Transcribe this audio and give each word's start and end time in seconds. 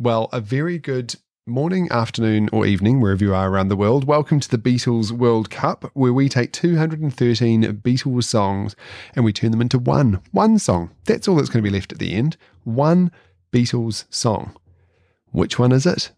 Well, 0.00 0.28
a 0.32 0.40
very 0.40 0.78
good 0.78 1.16
morning, 1.44 1.88
afternoon, 1.90 2.48
or 2.52 2.64
evening, 2.64 3.00
wherever 3.00 3.24
you 3.24 3.34
are 3.34 3.50
around 3.50 3.66
the 3.66 3.74
world. 3.74 4.04
Welcome 4.04 4.38
to 4.38 4.48
the 4.48 4.56
Beatles 4.56 5.10
World 5.10 5.50
Cup, 5.50 5.90
where 5.94 6.12
we 6.12 6.28
take 6.28 6.52
213 6.52 7.64
Beatles 7.78 8.22
songs 8.22 8.76
and 9.16 9.24
we 9.24 9.32
turn 9.32 9.50
them 9.50 9.60
into 9.60 9.76
one, 9.76 10.20
one 10.30 10.60
song. 10.60 10.92
That's 11.06 11.26
all 11.26 11.34
that's 11.34 11.48
going 11.48 11.64
to 11.64 11.68
be 11.68 11.76
left 11.76 11.90
at 11.90 11.98
the 11.98 12.14
end. 12.14 12.36
One 12.62 13.10
Beatles 13.50 14.04
song. 14.08 14.54
Which 15.32 15.58
one 15.58 15.72
is 15.72 15.84
it? 15.84 16.12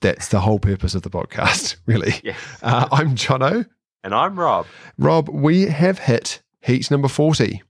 That's 0.00 0.26
the 0.26 0.40
whole 0.40 0.58
purpose 0.58 0.96
of 0.96 1.02
the 1.02 1.10
podcast, 1.10 1.76
really. 1.86 2.14
Yes. 2.24 2.36
Uh, 2.60 2.88
I'm 2.90 3.14
Jono. 3.14 3.68
And 4.02 4.16
I'm 4.16 4.36
Rob. 4.36 4.66
Rob, 4.98 5.28
we 5.28 5.66
have 5.66 6.00
hit 6.00 6.42
heat 6.60 6.90
number 6.90 7.06
40. 7.06 7.62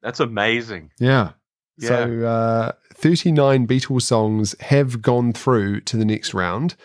That's 0.00 0.20
amazing. 0.20 0.90
Yeah. 0.98 1.32
Yeah. 1.80 1.88
So 1.88 2.24
uh, 2.24 2.72
39 2.94 3.66
Beatles 3.66 4.02
songs 4.02 4.54
have 4.60 5.02
gone 5.02 5.32
through 5.32 5.80
to 5.82 5.96
the 5.96 6.04
next 6.04 6.34
round. 6.34 6.76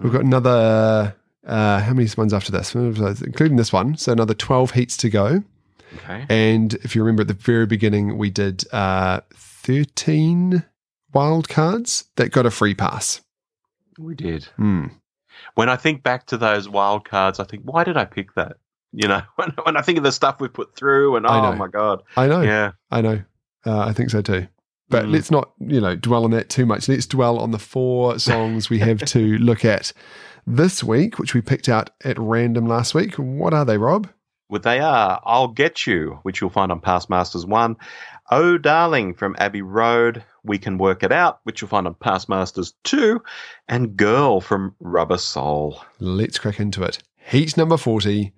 We've 0.00 0.12
got 0.12 0.22
another, 0.22 1.14
uh, 1.46 1.80
how 1.80 1.92
many 1.92 2.08
ones 2.16 2.32
after 2.32 2.50
this? 2.50 2.74
Including 2.74 3.56
this 3.56 3.72
one. 3.72 3.96
So 3.96 4.12
another 4.12 4.34
12 4.34 4.72
heats 4.72 4.96
to 4.98 5.10
go. 5.10 5.42
Okay. 5.96 6.26
And 6.28 6.74
if 6.74 6.94
you 6.94 7.02
remember 7.02 7.22
at 7.22 7.28
the 7.28 7.34
very 7.34 7.66
beginning, 7.66 8.18
we 8.18 8.30
did 8.30 8.64
uh, 8.72 9.20
13 9.34 10.64
wild 11.12 11.48
cards 11.48 12.04
that 12.16 12.30
got 12.30 12.46
a 12.46 12.50
free 12.50 12.74
pass. 12.74 13.20
We 13.98 14.14
did. 14.14 14.44
Hmm. 14.56 14.86
When 15.54 15.68
I 15.68 15.76
think 15.76 16.02
back 16.02 16.26
to 16.26 16.36
those 16.36 16.68
wild 16.68 17.04
cards, 17.04 17.40
I 17.40 17.44
think, 17.44 17.62
why 17.64 17.84
did 17.84 17.96
I 17.96 18.04
pick 18.04 18.34
that? 18.34 18.56
You 18.92 19.08
know, 19.08 19.22
when, 19.36 19.50
when 19.64 19.76
I 19.76 19.82
think 19.82 19.98
of 19.98 20.04
the 20.04 20.12
stuff 20.12 20.40
we 20.40 20.48
put 20.48 20.74
through, 20.74 21.16
and 21.16 21.26
oh 21.26 21.52
my 21.54 21.68
god, 21.68 22.02
I 22.16 22.26
know. 22.26 22.42
yeah, 22.42 22.72
I 22.90 23.00
know. 23.00 23.22
Uh, 23.66 23.78
I 23.80 23.92
think 23.92 24.10
so 24.10 24.22
too. 24.22 24.46
But 24.90 25.04
Mm. 25.04 25.12
let's 25.12 25.30
not, 25.30 25.50
you 25.60 25.80
know, 25.80 25.94
dwell 25.96 26.24
on 26.24 26.30
that 26.30 26.48
too 26.48 26.64
much. 26.64 26.88
Let's 26.88 27.06
dwell 27.06 27.38
on 27.38 27.50
the 27.50 27.58
four 27.58 28.18
songs 28.18 28.70
we 28.70 28.78
have 28.78 28.98
to 29.06 29.36
look 29.38 29.64
at 29.64 29.92
this 30.46 30.82
week, 30.82 31.18
which 31.18 31.34
we 31.34 31.40
picked 31.42 31.68
out 31.68 31.90
at 32.04 32.18
random 32.18 32.66
last 32.66 32.94
week. 32.94 33.14
What 33.16 33.52
are 33.52 33.64
they, 33.66 33.76
Rob? 33.78 34.08
Well, 34.50 34.62
they 34.62 34.80
are 34.80 35.20
I'll 35.24 35.48
Get 35.48 35.86
You, 35.86 36.20
which 36.22 36.40
you'll 36.40 36.48
find 36.48 36.72
on 36.72 36.80
Past 36.80 37.10
Masters 37.10 37.44
1. 37.44 37.76
Oh, 38.30 38.56
Darling 38.56 39.12
from 39.12 39.36
Abbey 39.38 39.60
Road, 39.60 40.24
We 40.42 40.56
Can 40.58 40.78
Work 40.78 41.02
It 41.02 41.12
Out, 41.12 41.40
which 41.42 41.60
you'll 41.60 41.68
find 41.68 41.86
on 41.86 41.94
Past 41.94 42.30
Masters 42.30 42.72
2. 42.84 43.20
And 43.68 43.94
Girl 43.94 44.40
from 44.40 44.74
Rubber 44.80 45.18
Soul. 45.18 45.82
Let's 46.00 46.38
crack 46.38 46.60
into 46.60 46.82
it. 46.82 46.98
Heat 47.16 47.58
number 47.58 47.76
40, 47.76 48.32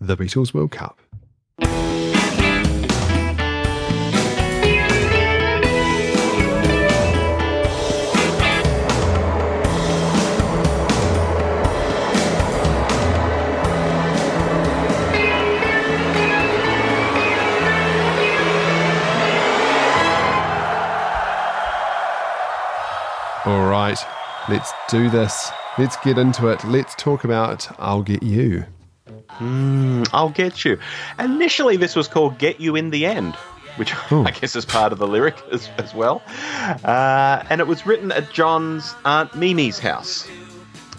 the 0.00 0.16
Beatles 0.18 0.52
World 0.52 0.72
Cup. 0.72 0.98
Let's 24.48 24.72
do 24.88 25.10
this. 25.10 25.50
Let's 25.78 25.96
get 25.98 26.18
into 26.18 26.48
it. 26.48 26.64
Let's 26.64 26.94
talk 26.94 27.24
about 27.24 27.68
I'll 27.80 28.02
Get 28.02 28.22
You. 28.22 28.64
Mm, 29.38 30.08
I'll 30.12 30.30
Get 30.30 30.64
You. 30.64 30.78
Initially, 31.18 31.76
this 31.76 31.96
was 31.96 32.08
called 32.08 32.38
Get 32.38 32.60
You 32.60 32.76
in 32.76 32.90
the 32.90 33.06
End. 33.06 33.34
Which 33.76 33.92
Ooh. 34.12 34.22
I 34.26 34.30
guess 34.30 34.54
is 34.54 34.64
part 34.64 34.92
of 34.92 34.98
the 34.98 35.06
lyric 35.06 35.36
as, 35.52 35.68
as 35.78 35.94
well. 35.94 36.22
Uh, 36.84 37.42
and 37.50 37.60
it 37.60 37.66
was 37.66 37.86
written 37.86 38.12
at 38.12 38.32
John's 38.32 38.94
Aunt 39.04 39.34
Mimi's 39.34 39.78
house. 39.78 40.28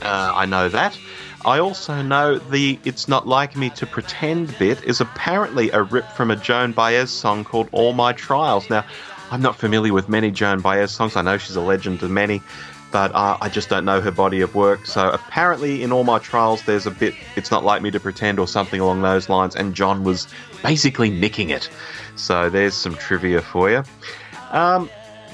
Uh, 0.01 0.33
I 0.35 0.45
know 0.45 0.67
that. 0.69 0.97
I 1.45 1.59
also 1.59 2.01
know 2.01 2.39
the 2.39 2.79
It's 2.83 3.07
Not 3.07 3.27
Like 3.27 3.55
Me 3.55 3.69
to 3.71 3.85
Pretend 3.85 4.57
bit 4.57 4.83
is 4.83 4.99
apparently 4.99 5.69
a 5.69 5.83
rip 5.83 6.09
from 6.13 6.31
a 6.31 6.35
Joan 6.35 6.71
Baez 6.71 7.11
song 7.11 7.43
called 7.43 7.69
All 7.71 7.93
My 7.93 8.13
Trials. 8.13 8.67
Now, 8.69 8.83
I'm 9.29 9.43
not 9.43 9.55
familiar 9.55 9.93
with 9.93 10.09
many 10.09 10.31
Joan 10.31 10.61
Baez 10.61 10.91
songs. 10.91 11.15
I 11.15 11.21
know 11.21 11.37
she's 11.37 11.55
a 11.55 11.61
legend 11.61 11.99
to 11.99 12.07
many, 12.09 12.41
but 12.91 13.13
uh, 13.13 13.37
I 13.41 13.49
just 13.49 13.69
don't 13.69 13.85
know 13.85 14.01
her 14.01 14.11
body 14.11 14.41
of 14.41 14.55
work. 14.55 14.85
So 14.85 15.09
apparently, 15.09 15.83
in 15.83 15.91
All 15.91 16.03
My 16.03 16.19
Trials, 16.19 16.63
there's 16.63 16.85
a 16.85 16.91
bit 16.91 17.13
It's 17.35 17.51
Not 17.51 17.63
Like 17.63 17.81
Me 17.81 17.91
to 17.91 17.99
Pretend 17.99 18.39
or 18.39 18.47
something 18.47 18.79
along 18.79 19.01
those 19.01 19.29
lines, 19.29 19.55
and 19.55 19.73
John 19.73 20.03
was 20.03 20.27
basically 20.63 21.09
nicking 21.09 21.49
it. 21.49 21.69
So 22.15 22.49
there's 22.49 22.73
some 22.73 22.95
trivia 22.95 23.41
for 23.41 23.69
you. 23.69 23.83
Um, 24.51 24.89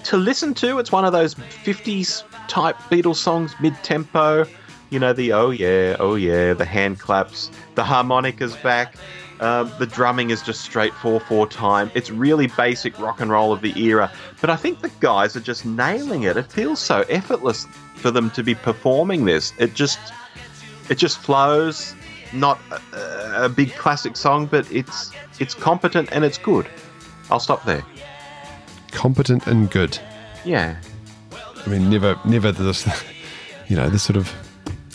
to 0.05 0.17
listen 0.17 0.53
to, 0.55 0.79
it's 0.79 0.91
one 0.91 1.05
of 1.05 1.13
those 1.13 1.35
50s 1.35 2.23
type 2.47 2.75
Beatles 2.89 3.17
songs, 3.17 3.53
mid 3.59 3.75
tempo. 3.83 4.45
You 4.91 4.99
know, 4.99 5.13
the 5.13 5.33
oh 5.33 5.49
yeah, 5.49 5.95
oh 5.99 6.15
yeah, 6.15 6.53
the 6.53 6.65
hand 6.65 6.99
claps, 6.99 7.49
the 7.75 7.83
harmonica's 7.83 8.55
back. 8.57 8.95
Um, 9.39 9.71
the 9.79 9.87
drumming 9.87 10.29
is 10.29 10.43
just 10.43 10.61
straight 10.61 10.93
4 10.93 11.19
4 11.19 11.47
time. 11.47 11.89
It's 11.95 12.11
really 12.11 12.45
basic 12.45 12.99
rock 12.99 13.19
and 13.21 13.31
roll 13.31 13.51
of 13.51 13.61
the 13.61 13.73
era. 13.81 14.11
But 14.39 14.51
I 14.51 14.55
think 14.55 14.81
the 14.81 14.91
guys 14.99 15.35
are 15.35 15.41
just 15.41 15.65
nailing 15.65 16.23
it. 16.23 16.37
It 16.37 16.51
feels 16.51 16.79
so 16.79 17.01
effortless 17.09 17.65
for 17.95 18.11
them 18.11 18.29
to 18.31 18.43
be 18.43 18.53
performing 18.53 19.25
this. 19.25 19.53
It 19.57 19.73
just 19.73 19.99
it 20.89 20.99
just 20.99 21.17
flows. 21.17 21.95
Not 22.33 22.59
a, 22.93 23.45
a 23.45 23.49
big 23.49 23.73
classic 23.73 24.15
song, 24.15 24.45
but 24.45 24.71
it's 24.71 25.11
it's 25.39 25.55
competent 25.55 26.09
and 26.11 26.23
it's 26.23 26.37
good. 26.37 26.67
I'll 27.31 27.39
stop 27.39 27.63
there. 27.63 27.83
Competent 28.91 29.47
and 29.47 29.71
good. 29.71 29.97
Yeah. 30.43 30.75
I 31.65 31.69
mean, 31.69 31.89
never, 31.89 32.19
never 32.25 32.51
this, 32.51 32.85
you 33.67 33.75
know, 33.75 33.89
this 33.89 34.03
sort 34.03 34.17
of 34.17 34.33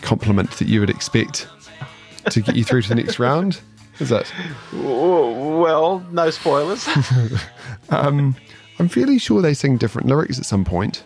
compliment 0.03 0.51
that 0.53 0.69
you 0.69 0.81
would 0.81 0.91
expect 0.91 1.49
to 2.31 2.41
get 2.41 2.57
you 2.57 2.65
through 2.65 2.83
to 2.83 2.89
the 2.89 2.95
next 2.95 3.19
round. 3.19 3.61
Is 3.99 4.11
that? 4.11 4.31
Well, 4.73 6.01
no 6.11 6.31
spoilers. 6.31 6.87
Um, 7.89 8.35
I'm 8.81 8.89
fairly 8.89 9.17
sure 9.19 9.41
they 9.41 9.55
sing 9.55 9.77
different 9.77 10.09
lyrics 10.09 10.41
at 10.41 10.45
some 10.45 10.65
point. 10.65 11.05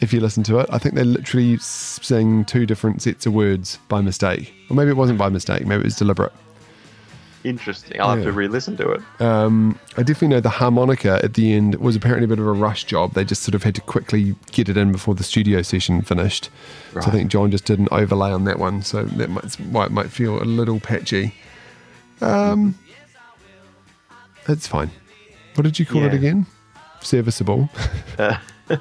If 0.00 0.12
you 0.12 0.18
listen 0.18 0.42
to 0.44 0.58
it, 0.58 0.66
I 0.70 0.78
think 0.78 0.96
they 0.96 1.04
literally 1.04 1.56
sing 1.58 2.44
two 2.46 2.66
different 2.66 3.00
sets 3.02 3.26
of 3.26 3.32
words 3.32 3.78
by 3.88 4.00
mistake, 4.00 4.52
or 4.68 4.74
maybe 4.74 4.90
it 4.90 4.96
wasn't 4.96 5.20
by 5.20 5.28
mistake. 5.28 5.64
Maybe 5.66 5.82
it 5.82 5.84
was 5.84 5.94
deliberate. 5.94 6.32
Interesting. 7.42 8.00
I'll 8.00 8.14
have 8.14 8.24
to 8.24 8.32
re-listen 8.32 8.76
to 8.76 8.90
it. 8.90 9.02
Um, 9.18 9.78
I 9.96 10.02
definitely 10.02 10.28
know 10.28 10.40
the 10.40 10.50
harmonica 10.50 11.20
at 11.22 11.34
the 11.34 11.54
end 11.54 11.76
was 11.76 11.96
apparently 11.96 12.26
a 12.26 12.28
bit 12.28 12.38
of 12.38 12.46
a 12.46 12.52
rush 12.52 12.84
job. 12.84 13.14
They 13.14 13.24
just 13.24 13.42
sort 13.42 13.54
of 13.54 13.62
had 13.62 13.74
to 13.76 13.80
quickly 13.80 14.36
get 14.52 14.68
it 14.68 14.76
in 14.76 14.92
before 14.92 15.14
the 15.14 15.24
studio 15.24 15.62
session 15.62 16.02
finished. 16.02 16.50
So 16.92 17.00
I 17.00 17.10
think 17.10 17.30
John 17.30 17.50
just 17.50 17.64
did 17.64 17.78
an 17.78 17.88
overlay 17.90 18.30
on 18.30 18.44
that 18.44 18.58
one, 18.58 18.82
so 18.82 19.04
that 19.04 19.30
might 19.30 19.54
why 19.54 19.86
it 19.86 19.92
might 19.92 20.10
feel 20.10 20.42
a 20.42 20.44
little 20.44 20.80
patchy. 20.80 21.34
Um, 22.20 22.78
it's 24.46 24.66
fine. 24.66 24.90
What 25.54 25.64
did 25.64 25.78
you 25.78 25.86
call 25.86 26.04
it 26.04 26.12
again? 26.14 26.46
Serviceable. 27.00 27.70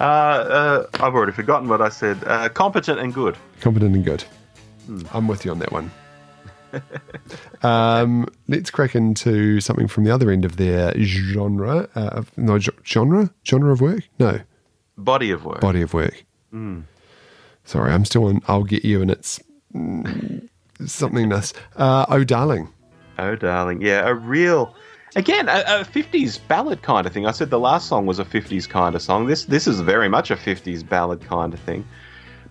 Uh, 0.00 0.02
uh, 0.02 0.86
I've 0.94 1.14
already 1.14 1.32
forgotten 1.32 1.68
what 1.68 1.82
I 1.82 1.90
said. 1.90 2.18
Uh, 2.26 2.48
competent 2.48 2.98
and 2.98 3.12
good. 3.12 3.36
Competent 3.60 3.94
and 3.94 4.04
good. 4.04 4.24
I'm 5.12 5.28
with 5.28 5.44
you 5.44 5.50
on 5.50 5.58
that 5.58 5.70
one. 5.70 5.90
um, 7.62 8.26
let's 8.48 8.70
crack 8.70 8.94
into 8.94 9.60
something 9.60 9.88
from 9.88 10.04
the 10.04 10.10
other 10.10 10.30
end 10.30 10.44
of 10.44 10.56
their 10.56 10.92
genre. 11.00 11.88
Uh, 11.94 12.00
of- 12.12 12.36
no, 12.38 12.58
genre? 12.84 13.30
Genre 13.44 13.72
of 13.72 13.80
work? 13.80 14.08
No, 14.18 14.40
Body 14.96 15.30
of 15.30 15.44
work. 15.44 15.60
body 15.60 15.82
of 15.82 15.94
work. 15.94 16.24
Sorry, 17.64 17.92
I'm 17.92 18.04
still 18.04 18.24
on 18.24 18.40
I'll 18.48 18.64
Get 18.64 18.84
You 18.84 19.02
and 19.02 19.10
it's 19.10 19.40
mm, 19.74 20.48
somethingness. 20.80 21.52
Uh, 21.76 22.06
oh, 22.08 22.24
darling. 22.24 22.72
Oh, 23.18 23.34
darling. 23.36 23.82
Yeah, 23.82 24.08
a 24.08 24.14
real. 24.14 24.74
Again, 25.16 25.48
a, 25.48 25.60
a 25.66 25.84
50s 25.84 26.38
ballad 26.48 26.82
kind 26.82 27.06
of 27.06 27.12
thing. 27.12 27.26
I 27.26 27.30
said 27.32 27.50
the 27.50 27.58
last 27.58 27.88
song 27.88 28.06
was 28.06 28.18
a 28.18 28.24
50s 28.24 28.68
kind 28.68 28.94
of 28.94 29.02
song. 29.02 29.26
This 29.26 29.44
this 29.44 29.66
is 29.66 29.80
very 29.80 30.08
much 30.08 30.30
a 30.30 30.36
50s 30.36 30.86
ballad 30.88 31.20
kind 31.22 31.52
of 31.52 31.60
thing. 31.60 31.86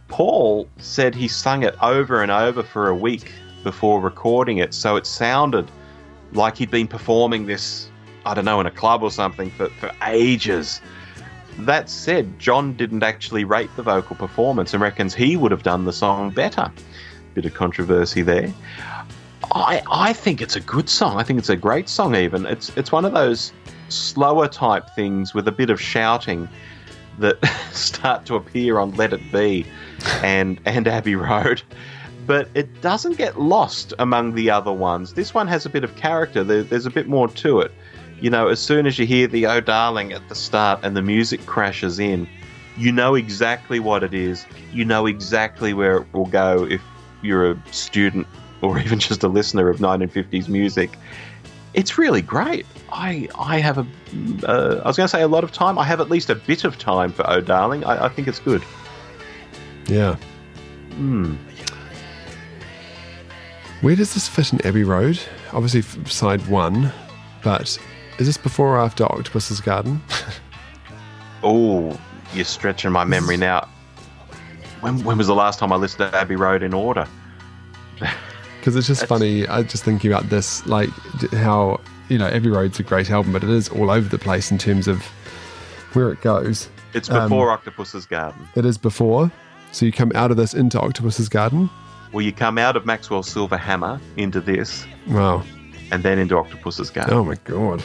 Paul 0.07 0.67
said 0.77 1.15
he 1.15 1.27
sung 1.27 1.63
it 1.63 1.75
over 1.81 2.21
and 2.21 2.31
over 2.31 2.63
for 2.63 2.87
a 2.87 2.95
week 2.95 3.31
before 3.67 3.99
recording 3.99 4.59
it, 4.59 4.73
so 4.73 4.95
it 4.95 5.05
sounded 5.05 5.69
like 6.31 6.55
he'd 6.55 6.71
been 6.71 6.87
performing 6.87 7.47
this, 7.47 7.89
I 8.25 8.33
don't 8.33 8.45
know, 8.45 8.61
in 8.61 8.65
a 8.65 8.71
club 8.71 9.03
or 9.03 9.11
something 9.11 9.49
for, 9.51 9.67
for 9.71 9.91
ages. 10.05 10.79
That 11.59 11.89
said, 11.89 12.39
John 12.39 12.77
didn't 12.77 13.03
actually 13.03 13.43
rate 13.43 13.69
the 13.75 13.83
vocal 13.83 14.15
performance 14.15 14.73
and 14.73 14.81
reckons 14.81 15.13
he 15.13 15.35
would 15.35 15.51
have 15.51 15.63
done 15.63 15.83
the 15.83 15.91
song 15.91 16.29
better. 16.29 16.71
Bit 17.33 17.43
of 17.43 17.55
controversy 17.55 18.21
there. 18.21 18.53
I 19.51 19.83
I 19.91 20.13
think 20.13 20.41
it's 20.41 20.55
a 20.55 20.61
good 20.61 20.87
song. 20.87 21.17
I 21.17 21.23
think 21.23 21.37
it's 21.37 21.49
a 21.49 21.57
great 21.57 21.89
song. 21.89 22.15
Even 22.15 22.45
it's 22.45 22.71
it's 22.77 22.93
one 22.93 23.03
of 23.03 23.11
those 23.11 23.51
slower 23.89 24.47
type 24.47 24.85
things 24.95 25.33
with 25.33 25.45
a 25.45 25.51
bit 25.51 25.69
of 25.69 25.81
shouting 25.81 26.47
that 27.19 27.37
start 27.73 28.25
to 28.27 28.35
appear 28.35 28.79
on 28.79 28.95
Let 28.95 29.11
It 29.11 29.29
Be 29.29 29.65
and 30.23 30.61
and 30.65 30.87
Abbey 30.87 31.15
Road. 31.15 31.61
But 32.27 32.49
it 32.53 32.81
doesn't 32.81 33.17
get 33.17 33.39
lost 33.39 33.93
among 33.97 34.35
the 34.35 34.49
other 34.49 34.71
ones. 34.73 35.13
This 35.13 35.33
one 35.33 35.47
has 35.47 35.65
a 35.65 35.69
bit 35.69 35.83
of 35.85 35.95
character. 35.95 36.43
There, 36.43 36.61
there's 36.61 36.85
a 36.85 36.91
bit 36.91 37.07
more 37.07 37.29
to 37.29 37.61
it. 37.61 37.71
You 38.19 38.29
know, 38.29 38.49
as 38.49 38.59
soon 38.59 38.85
as 38.85 38.99
you 38.99 39.05
hear 39.05 39.27
the 39.27 39.47
"Oh 39.47 39.61
Darling" 39.61 40.11
at 40.11 40.27
the 40.27 40.35
start 40.35 40.81
and 40.83 40.95
the 40.95 41.01
music 41.01 41.45
crashes 41.45 41.99
in, 41.99 42.27
You 42.77 42.91
know 42.91 43.15
exactly 43.15 43.79
what 43.79 44.03
it 44.03 44.13
is. 44.13 44.45
You 44.71 44.85
know 44.85 45.07
exactly 45.07 45.73
where 45.73 45.97
it 45.97 46.13
will 46.13 46.25
go 46.25 46.65
if 46.69 46.81
you're 47.23 47.51
a 47.51 47.63
student 47.71 48.27
or 48.61 48.77
even 48.79 48.99
just 48.99 49.23
a 49.23 49.27
listener 49.27 49.69
of 49.69 49.77
1950s 49.77 50.47
music. 50.49 50.97
It's 51.73 51.97
really 51.97 52.21
great. 52.21 52.65
I 52.91 53.29
I 53.37 53.59
have 53.59 53.77
a 53.77 53.87
uh, 54.47 54.81
I 54.83 54.87
was 54.87 54.97
going 54.97 55.05
to 55.05 55.11
say 55.11 55.21
a 55.21 55.27
lot 55.27 55.43
of 55.43 55.51
time. 55.51 55.77
I 55.77 55.83
have 55.85 56.01
at 56.01 56.09
least 56.09 56.29
a 56.29 56.35
bit 56.35 56.63
of 56.63 56.77
time 56.77 57.11
for 57.11 57.29
Oh 57.29 57.39
Darling. 57.39 57.83
I, 57.83 58.05
I 58.05 58.09
think 58.09 58.27
it's 58.27 58.39
good. 58.39 58.63
Yeah. 59.87 60.15
Hmm. 60.91 61.35
Where 63.81 63.95
does 63.95 64.13
this 64.13 64.27
fit 64.27 64.53
in 64.53 64.65
Abbey 64.65 64.83
Road? 64.83 65.19
Obviously, 65.53 65.81
side 66.09 66.45
one, 66.47 66.91
but 67.43 67.77
is 68.17 68.25
this 68.27 68.37
before 68.37 68.75
or 68.75 68.79
after 68.79 69.03
Octopus's 69.05 69.61
Garden? 69.61 70.01
Oh, 71.43 71.97
you're 72.33 72.43
stretching 72.45 72.91
my 72.91 73.05
memory 73.05 73.37
now. 73.37 73.69
When, 74.81 75.03
when 75.03 75.19
was 75.19 75.27
the 75.27 75.35
last 75.35 75.59
time 75.59 75.71
I 75.71 75.75
listened 75.75 76.11
to 76.11 76.17
Abbey 76.17 76.35
Road 76.35 76.63
in 76.63 76.73
order? 76.73 77.07
Because 78.59 78.75
it's 78.75 78.87
just 78.87 79.01
That's- 79.01 79.19
funny. 79.19 79.47
I 79.47 79.61
just 79.63 79.83
thinking 79.85 80.11
about 80.11 80.29
this, 80.29 80.65
like 80.65 80.89
how 81.31 81.79
you 82.09 82.17
know 82.17 82.27
Abbey 82.27 82.49
Road's 82.49 82.77
a 82.79 82.83
great 82.83 83.09
album, 83.11 83.31
but 83.31 83.43
it 83.43 83.49
is 83.51 83.69
all 83.69 83.89
over 83.91 84.09
the 84.09 84.17
place 84.17 84.51
in 84.51 84.57
terms 84.57 84.87
of 84.89 85.03
where 85.93 86.11
it 86.11 86.19
goes. 86.21 86.67
It's 86.93 87.09
Um, 87.09 87.29
before 87.29 87.51
Octopus's 87.51 88.05
Garden. 88.07 88.45
It 88.55 88.65
is 88.65 88.77
before, 88.77 89.31
so 89.71 89.85
you 89.85 89.93
come 89.93 90.11
out 90.15 90.31
of 90.31 90.37
this 90.37 90.53
into 90.53 90.81
Octopus's 90.81 91.29
Garden. 91.29 91.69
Well, 92.11 92.21
you 92.23 92.31
come 92.31 92.57
out 92.57 92.75
of 92.75 92.85
Maxwell's 92.85 93.29
Silver 93.29 93.57
Hammer 93.57 93.99
into 94.15 94.39
this, 94.41 94.85
Wow! 95.07 95.43
and 95.91 96.03
then 96.03 96.19
into 96.19 96.37
Octopus's 96.37 96.89
Garden. 96.89 97.13
Oh 97.13 97.23
my 97.23 97.35
god! 97.43 97.81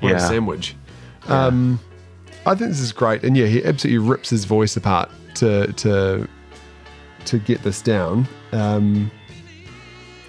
What 0.00 0.10
a 0.12 0.14
Yeah. 0.16 0.18
sandwich. 0.28 0.74
Um, 1.28 1.78
I 2.46 2.54
think 2.54 2.70
this 2.70 2.80
is 2.80 2.92
great, 2.92 3.22
and 3.22 3.36
yeah, 3.36 3.46
he 3.46 3.64
absolutely 3.64 3.98
rips 4.08 4.30
his 4.30 4.44
voice 4.44 4.76
apart 4.76 5.10
to 5.34 5.72
to 5.74 6.26
to 7.26 7.38
get 7.38 7.62
this 7.62 7.82
down. 7.82 8.26
Um, 8.52 9.10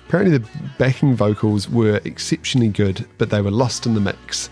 apparently, 0.08 0.38
the 0.38 0.46
backing 0.78 1.16
vocals 1.16 1.70
were 1.70 2.02
exceptionally 2.04 2.68
good, 2.70 3.06
but 3.18 3.30
they 3.30 3.42
were 3.42 3.52
lost 3.52 3.86
in 3.86 3.94
the 3.94 4.02
mix. 4.02 4.50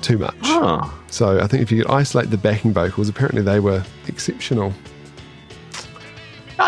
Too 0.00 0.18
much. 0.18 0.34
Oh, 0.44 0.92
So 1.08 1.40
I 1.40 1.46
think 1.46 1.62
if 1.62 1.70
you 1.72 1.82
could 1.82 1.90
isolate 1.90 2.30
the 2.30 2.36
backing 2.36 2.72
vocals, 2.72 3.08
apparently 3.08 3.40
they 3.42 3.58
were 3.60 3.82
exceptional. 4.06 4.72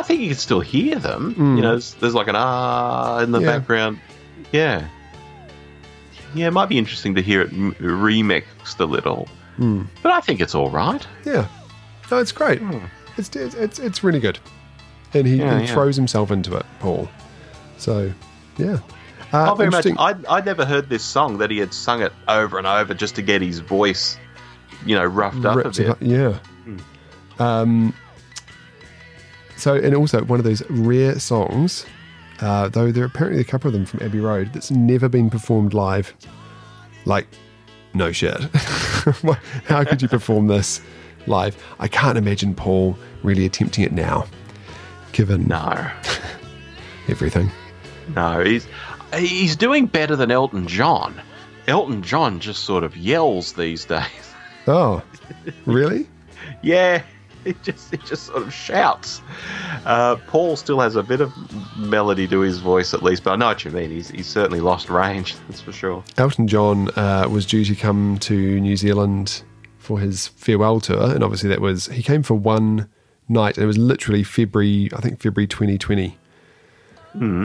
I 0.06 0.08
think 0.08 0.20
you 0.20 0.28
can 0.28 0.36
still 0.38 0.60
hear 0.60 1.00
them. 1.00 1.34
Mm. 1.34 1.56
You 1.56 1.62
know, 1.62 1.70
there's, 1.72 1.94
there's 1.94 2.14
like 2.14 2.28
an 2.28 2.36
ah 2.36 3.18
in 3.18 3.32
the 3.32 3.40
Yeah. 3.40 3.58
background. 3.58 3.98
Yeah. 4.52 4.86
Yeah, 6.32 6.46
it 6.46 6.52
might 6.52 6.68
be 6.68 6.78
interesting 6.78 7.16
to 7.16 7.22
hear 7.22 7.42
it 7.42 7.50
remixed 7.50 8.78
a 8.78 8.84
little. 8.84 9.26
Mm. 9.58 9.88
But 10.04 10.12
I 10.12 10.20
think 10.20 10.40
it's 10.40 10.54
all 10.54 10.70
right. 10.70 11.04
Yeah, 11.24 11.48
no, 12.08 12.18
it's 12.18 12.30
great. 12.30 12.60
Hmm. 12.60 12.78
It's, 13.16 13.34
it's 13.34 13.56
it's 13.56 13.78
it's 13.80 14.04
really 14.04 14.20
good, 14.20 14.38
and 15.12 15.26
he, 15.26 15.36
Yeah, 15.38 15.58
he 15.58 15.66
yeah. 15.66 15.72
throws 15.74 15.96
himself 15.96 16.30
into 16.30 16.54
it, 16.56 16.64
Paul. 16.78 17.08
So, 17.78 18.12
yeah. 18.58 18.78
Uh, 19.32 19.50
Oh, 19.50 19.54
very 19.56 19.70
much. 19.70 19.86
interesting- 19.86 19.98
I 19.98 20.36
I 20.36 20.40
never 20.40 20.64
heard 20.64 20.88
this 20.88 21.02
song 21.02 21.38
that 21.38 21.50
he 21.50 21.58
had 21.58 21.74
sung 21.74 22.00
it 22.00 22.12
over 22.28 22.58
and 22.58 22.66
over 22.68 22.94
just 22.94 23.16
to 23.16 23.22
get 23.22 23.42
his 23.42 23.58
voice, 23.58 24.16
you 24.84 24.94
know, 24.94 25.04
roughed 25.04 25.44
up 25.44 25.56
a 25.56 25.70
bit. 25.70 25.78
apart- 25.80 26.02
Yeah. 26.02 26.38
Um, 27.40 27.92
so, 29.56 29.74
and 29.74 29.94
also 29.94 30.22
one 30.24 30.38
of 30.38 30.44
those 30.44 30.62
rare 30.70 31.18
songs, 31.18 31.86
uh, 32.40 32.68
though 32.68 32.92
there 32.92 33.02
are 33.04 33.06
apparently 33.06 33.40
a 33.40 33.44
couple 33.44 33.68
of 33.68 33.72
them 33.72 33.86
from 33.86 34.02
Abbey 34.02 34.20
Road 34.20 34.52
that's 34.52 34.70
never 34.70 35.08
been 35.08 35.30
performed 35.30 35.74
live. 35.74 36.12
Like, 37.04 37.26
no 37.94 38.12
shit. 38.12 38.38
How 39.64 39.84
could 39.84 40.02
you 40.02 40.08
perform 40.08 40.48
this 40.48 40.80
live? 41.26 41.56
I 41.78 41.88
can't 41.88 42.18
imagine 42.18 42.54
Paul 42.54 42.96
really 43.22 43.46
attempting 43.46 43.84
it 43.84 43.92
now, 43.92 44.26
given 45.12 45.46
No, 45.48 45.90
everything. 47.08 47.50
no, 48.14 48.44
he's 48.44 48.66
he's 49.16 49.56
doing 49.56 49.86
better 49.86 50.16
than 50.16 50.30
Elton 50.30 50.66
John. 50.66 51.14
Elton 51.68 52.02
John 52.02 52.38
just 52.40 52.64
sort 52.64 52.84
of 52.84 52.96
yells 52.96 53.54
these 53.54 53.84
days. 53.84 54.04
Oh, 54.66 55.02
really? 55.64 56.06
Yeah, 56.62 57.02
he 57.54 57.54
just 57.62 57.90
he 57.90 57.96
just 57.98 58.26
sort 58.26 58.42
of 58.42 58.52
shouts. 58.52 59.22
Uh, 59.84 60.16
Paul 60.26 60.56
still 60.56 60.80
has 60.80 60.96
a 60.96 61.02
bit 61.02 61.20
of 61.20 61.32
melody 61.76 62.26
to 62.26 62.40
his 62.40 62.58
voice, 62.58 62.92
at 62.92 63.02
least, 63.02 63.22
but 63.22 63.32
I 63.32 63.36
know 63.36 63.46
what 63.46 63.64
you 63.64 63.70
mean. 63.70 63.90
He's 63.90 64.10
he's 64.10 64.26
certainly 64.26 64.60
lost 64.60 64.90
range. 64.90 65.36
That's 65.48 65.60
for 65.60 65.72
sure. 65.72 66.02
Elton 66.18 66.48
John 66.48 66.90
uh, 66.96 67.28
was 67.30 67.46
due 67.46 67.64
to 67.64 67.74
come 67.76 68.18
to 68.20 68.60
New 68.60 68.76
Zealand 68.76 69.42
for 69.78 70.00
his 70.00 70.26
farewell 70.28 70.80
tour, 70.80 71.14
and 71.14 71.22
obviously 71.22 71.48
that 71.48 71.60
was 71.60 71.86
he 71.86 72.02
came 72.02 72.24
for 72.24 72.34
one 72.34 72.88
night, 73.28 73.56
and 73.56 73.64
it 73.64 73.66
was 73.68 73.78
literally 73.78 74.24
February, 74.24 74.90
I 74.92 75.00
think 75.00 75.20
February 75.20 75.46
2020. 75.46 76.18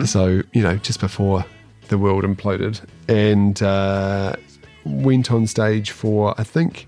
So 0.06 0.42
you 0.52 0.62
know, 0.62 0.76
just 0.78 1.00
before 1.00 1.46
the 1.88 1.98
world 1.98 2.26
imploded, 2.26 2.82
and 3.08 3.62
uh, 3.62 4.36
went 4.84 5.32
on 5.32 5.48
stage 5.48 5.92
for 5.92 6.34
I 6.38 6.44
think 6.44 6.88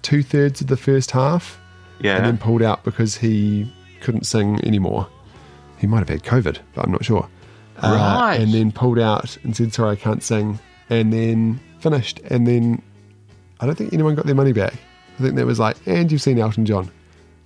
two 0.00 0.22
thirds 0.22 0.60
of 0.60 0.68
the 0.68 0.76
first 0.76 1.10
half, 1.10 1.60
Yeah. 2.00 2.16
and 2.16 2.26
then 2.26 2.38
pulled 2.38 2.62
out 2.62 2.84
because 2.84 3.16
he 3.16 3.72
couldn't 4.00 4.24
sing 4.26 4.60
anymore. 4.64 5.08
He 5.78 5.86
might 5.86 5.98
have 6.00 6.08
had 6.08 6.22
COVID, 6.22 6.58
but 6.74 6.84
I'm 6.84 6.92
not 6.92 7.04
sure. 7.04 7.28
Uh, 7.82 7.94
Right. 8.22 8.40
and 8.40 8.52
then 8.54 8.72
pulled 8.72 8.98
out 8.98 9.36
and 9.42 9.54
said, 9.56 9.72
"Sorry, 9.74 9.90
I 9.92 9.96
can't 9.96 10.22
sing," 10.22 10.58
and 10.88 11.12
then 11.12 11.60
finished. 11.80 12.20
And 12.30 12.46
then 12.46 12.80
I 13.60 13.66
don't 13.66 13.76
think 13.76 13.92
anyone 13.92 14.14
got 14.14 14.24
their 14.26 14.34
money 14.34 14.52
back. 14.52 14.74
I 15.18 15.22
think 15.22 15.34
that 15.36 15.44
was 15.46 15.58
like, 15.58 15.76
"And 15.86 16.10
you've 16.10 16.22
seen 16.22 16.38
Elton 16.38 16.64
John 16.66 16.90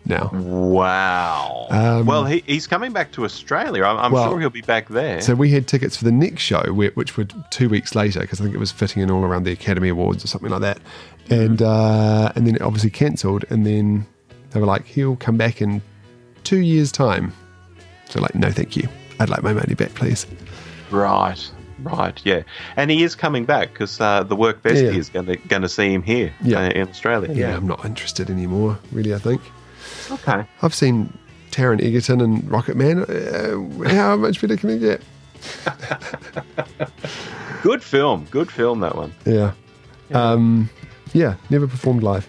now." 0.06 0.30
Wow. 0.32 1.66
Um, 1.70 2.06
well, 2.06 2.24
he, 2.24 2.42
he's 2.46 2.66
coming 2.66 2.92
back 2.92 3.12
to 3.12 3.24
Australia. 3.24 3.84
I'm, 3.84 3.96
I'm 3.98 4.12
Well, 4.12 4.28
sure 4.30 4.40
he'll 4.40 4.50
be 4.50 4.60
back 4.60 4.88
there. 4.88 5.20
So 5.20 5.34
we 5.34 5.50
had 5.50 5.66
tickets 5.66 5.96
for 5.96 6.04
the 6.04 6.12
next 6.12 6.42
show, 6.42 6.62
which 6.72 7.16
were 7.16 7.26
two 7.50 7.68
weeks 7.68 7.94
later, 7.94 8.20
because 8.20 8.40
I 8.40 8.44
think 8.44 8.54
it 8.54 8.58
was 8.58 8.72
fitting 8.72 9.02
in 9.02 9.10
all 9.10 9.24
around 9.24 9.44
the 9.44 9.52
Academy 9.52 9.88
Awards 9.88 10.24
or 10.24 10.28
something 10.28 10.50
like 10.50 10.60
that. 10.62 10.78
And 11.28 11.60
uh, 11.62 12.32
and 12.34 12.46
then 12.46 12.56
it 12.56 12.62
obviously 12.62 12.90
cancelled, 12.90 13.44
and 13.50 13.64
then 13.66 14.06
they 14.50 14.60
were 14.60 14.66
like, 14.66 14.84
"He'll 14.84 15.16
come 15.16 15.36
back 15.36 15.60
in 15.62 15.80
two 16.44 16.60
years' 16.60 16.92
time." 16.92 17.32
So 18.08 18.20
like, 18.20 18.34
no, 18.34 18.50
thank 18.50 18.76
you. 18.76 18.88
I'd 19.20 19.28
like 19.28 19.42
my 19.42 19.52
money 19.52 19.74
back, 19.74 19.94
please. 19.94 20.26
right. 20.90 21.38
Right. 21.82 22.20
Yeah. 22.24 22.42
And 22.76 22.90
he 22.90 23.02
is 23.04 23.14
coming 23.14 23.46
back 23.46 23.72
because 23.72 23.98
uh, 24.02 24.22
the 24.22 24.36
work 24.36 24.62
bestie 24.62 24.92
Yeah. 24.92 24.98
is 24.98 25.08
going 25.08 25.62
to 25.62 25.68
see 25.68 25.94
him 25.94 26.02
here 26.02 26.30
Yeah. 26.42 26.58
uh, 26.66 26.70
in 26.70 26.88
Australia. 26.88 27.32
Yeah, 27.32 27.56
I'm 27.56 27.66
not 27.66 27.84
interested 27.86 28.28
anymore. 28.28 28.78
Really, 28.92 29.14
I 29.14 29.18
think 29.18 29.40
Okay. 30.10 30.44
I've 30.60 30.74
seen 30.74 31.16
Taron 31.52 31.82
Egerton 31.82 32.20
and 32.20 32.50
Rocket 32.50 32.76
Man. 32.76 33.04
Uh, 33.04 33.88
how 33.88 34.14
much 34.16 34.42
better 34.42 34.58
can 34.58 34.68
it 34.70 34.80
get? 34.80 35.00
Good 37.62 37.82
film. 37.82 38.26
Good 38.30 38.50
film. 38.50 38.80
That 38.80 38.94
one. 38.96 39.14
Yeah. 39.24 39.52
Um, 40.12 40.68
yeah, 41.14 41.36
never 41.50 41.66
performed 41.66 42.02
live. 42.02 42.28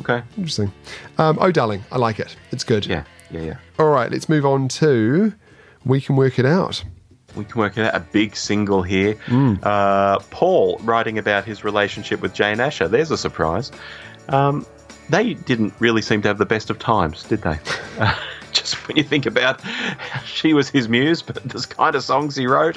Okay. 0.00 0.22
Interesting. 0.36 0.72
Um, 1.18 1.38
oh, 1.40 1.50
darling, 1.50 1.84
I 1.90 1.98
like 1.98 2.18
it. 2.20 2.36
It's 2.52 2.64
good. 2.64 2.86
Yeah. 2.86 3.04
Yeah. 3.30 3.40
Yeah. 3.40 3.56
All 3.78 3.88
right, 3.88 4.10
let's 4.10 4.28
move 4.28 4.46
on 4.46 4.68
to 4.68 5.32
We 5.84 6.00
Can 6.00 6.16
Work 6.16 6.38
It 6.38 6.46
Out. 6.46 6.84
We 7.34 7.44
can 7.44 7.60
work 7.60 7.76
it 7.76 7.84
out 7.84 7.94
a 7.94 8.00
big 8.00 8.34
single 8.34 8.82
here. 8.82 9.14
Hmm. 9.26 9.54
Uh, 9.62 10.18
Paul 10.30 10.78
writing 10.82 11.18
about 11.18 11.44
his 11.44 11.64
relationship 11.64 12.20
with 12.20 12.32
Jane 12.32 12.60
Asher. 12.60 12.88
There's 12.88 13.10
a 13.10 13.18
surprise. 13.18 13.70
Um, 14.30 14.64
they 15.10 15.34
didn't 15.34 15.74
really 15.78 16.02
seem 16.02 16.22
to 16.22 16.28
have 16.28 16.38
the 16.38 16.46
best 16.46 16.70
of 16.70 16.78
times, 16.78 17.24
did 17.24 17.42
they? 17.42 17.58
Uh, 17.98 18.14
just 18.52 18.86
when 18.86 18.96
you 18.98 19.02
think 19.02 19.24
about 19.24 19.58
how 19.62 20.20
she 20.20 20.52
was 20.52 20.68
his 20.68 20.86
muse, 20.86 21.22
but 21.22 21.36
this 21.44 21.64
kind 21.64 21.96
of 21.96 22.02
songs 22.02 22.36
he 22.36 22.46
wrote. 22.46 22.76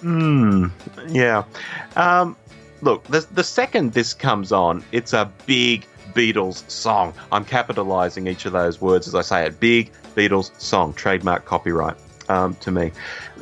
Hmm. 0.00 0.66
Yeah. 1.08 1.44
Um, 1.94 2.36
look, 2.80 3.04
the, 3.04 3.24
the 3.32 3.44
second 3.44 3.92
this 3.92 4.14
comes 4.14 4.50
on, 4.50 4.82
it's 4.90 5.12
a 5.12 5.30
big 5.46 5.86
Beatles 6.18 6.68
song. 6.68 7.14
I'm 7.30 7.44
capitalizing 7.44 8.26
each 8.26 8.44
of 8.44 8.50
those 8.50 8.80
words 8.80 9.06
as 9.06 9.14
I 9.14 9.20
say 9.20 9.46
it. 9.46 9.60
Big 9.60 9.92
Beatles 10.16 10.50
song, 10.60 10.92
trademark 10.94 11.44
copyright 11.44 11.96
um, 12.28 12.56
to 12.56 12.72
me. 12.72 12.90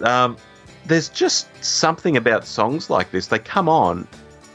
Um, 0.02 0.36
there's 0.84 1.08
just 1.08 1.48
something 1.64 2.18
about 2.18 2.44
songs 2.44 2.90
like 2.90 3.10
this. 3.12 3.28
They 3.28 3.38
come 3.38 3.70
on, 3.70 4.06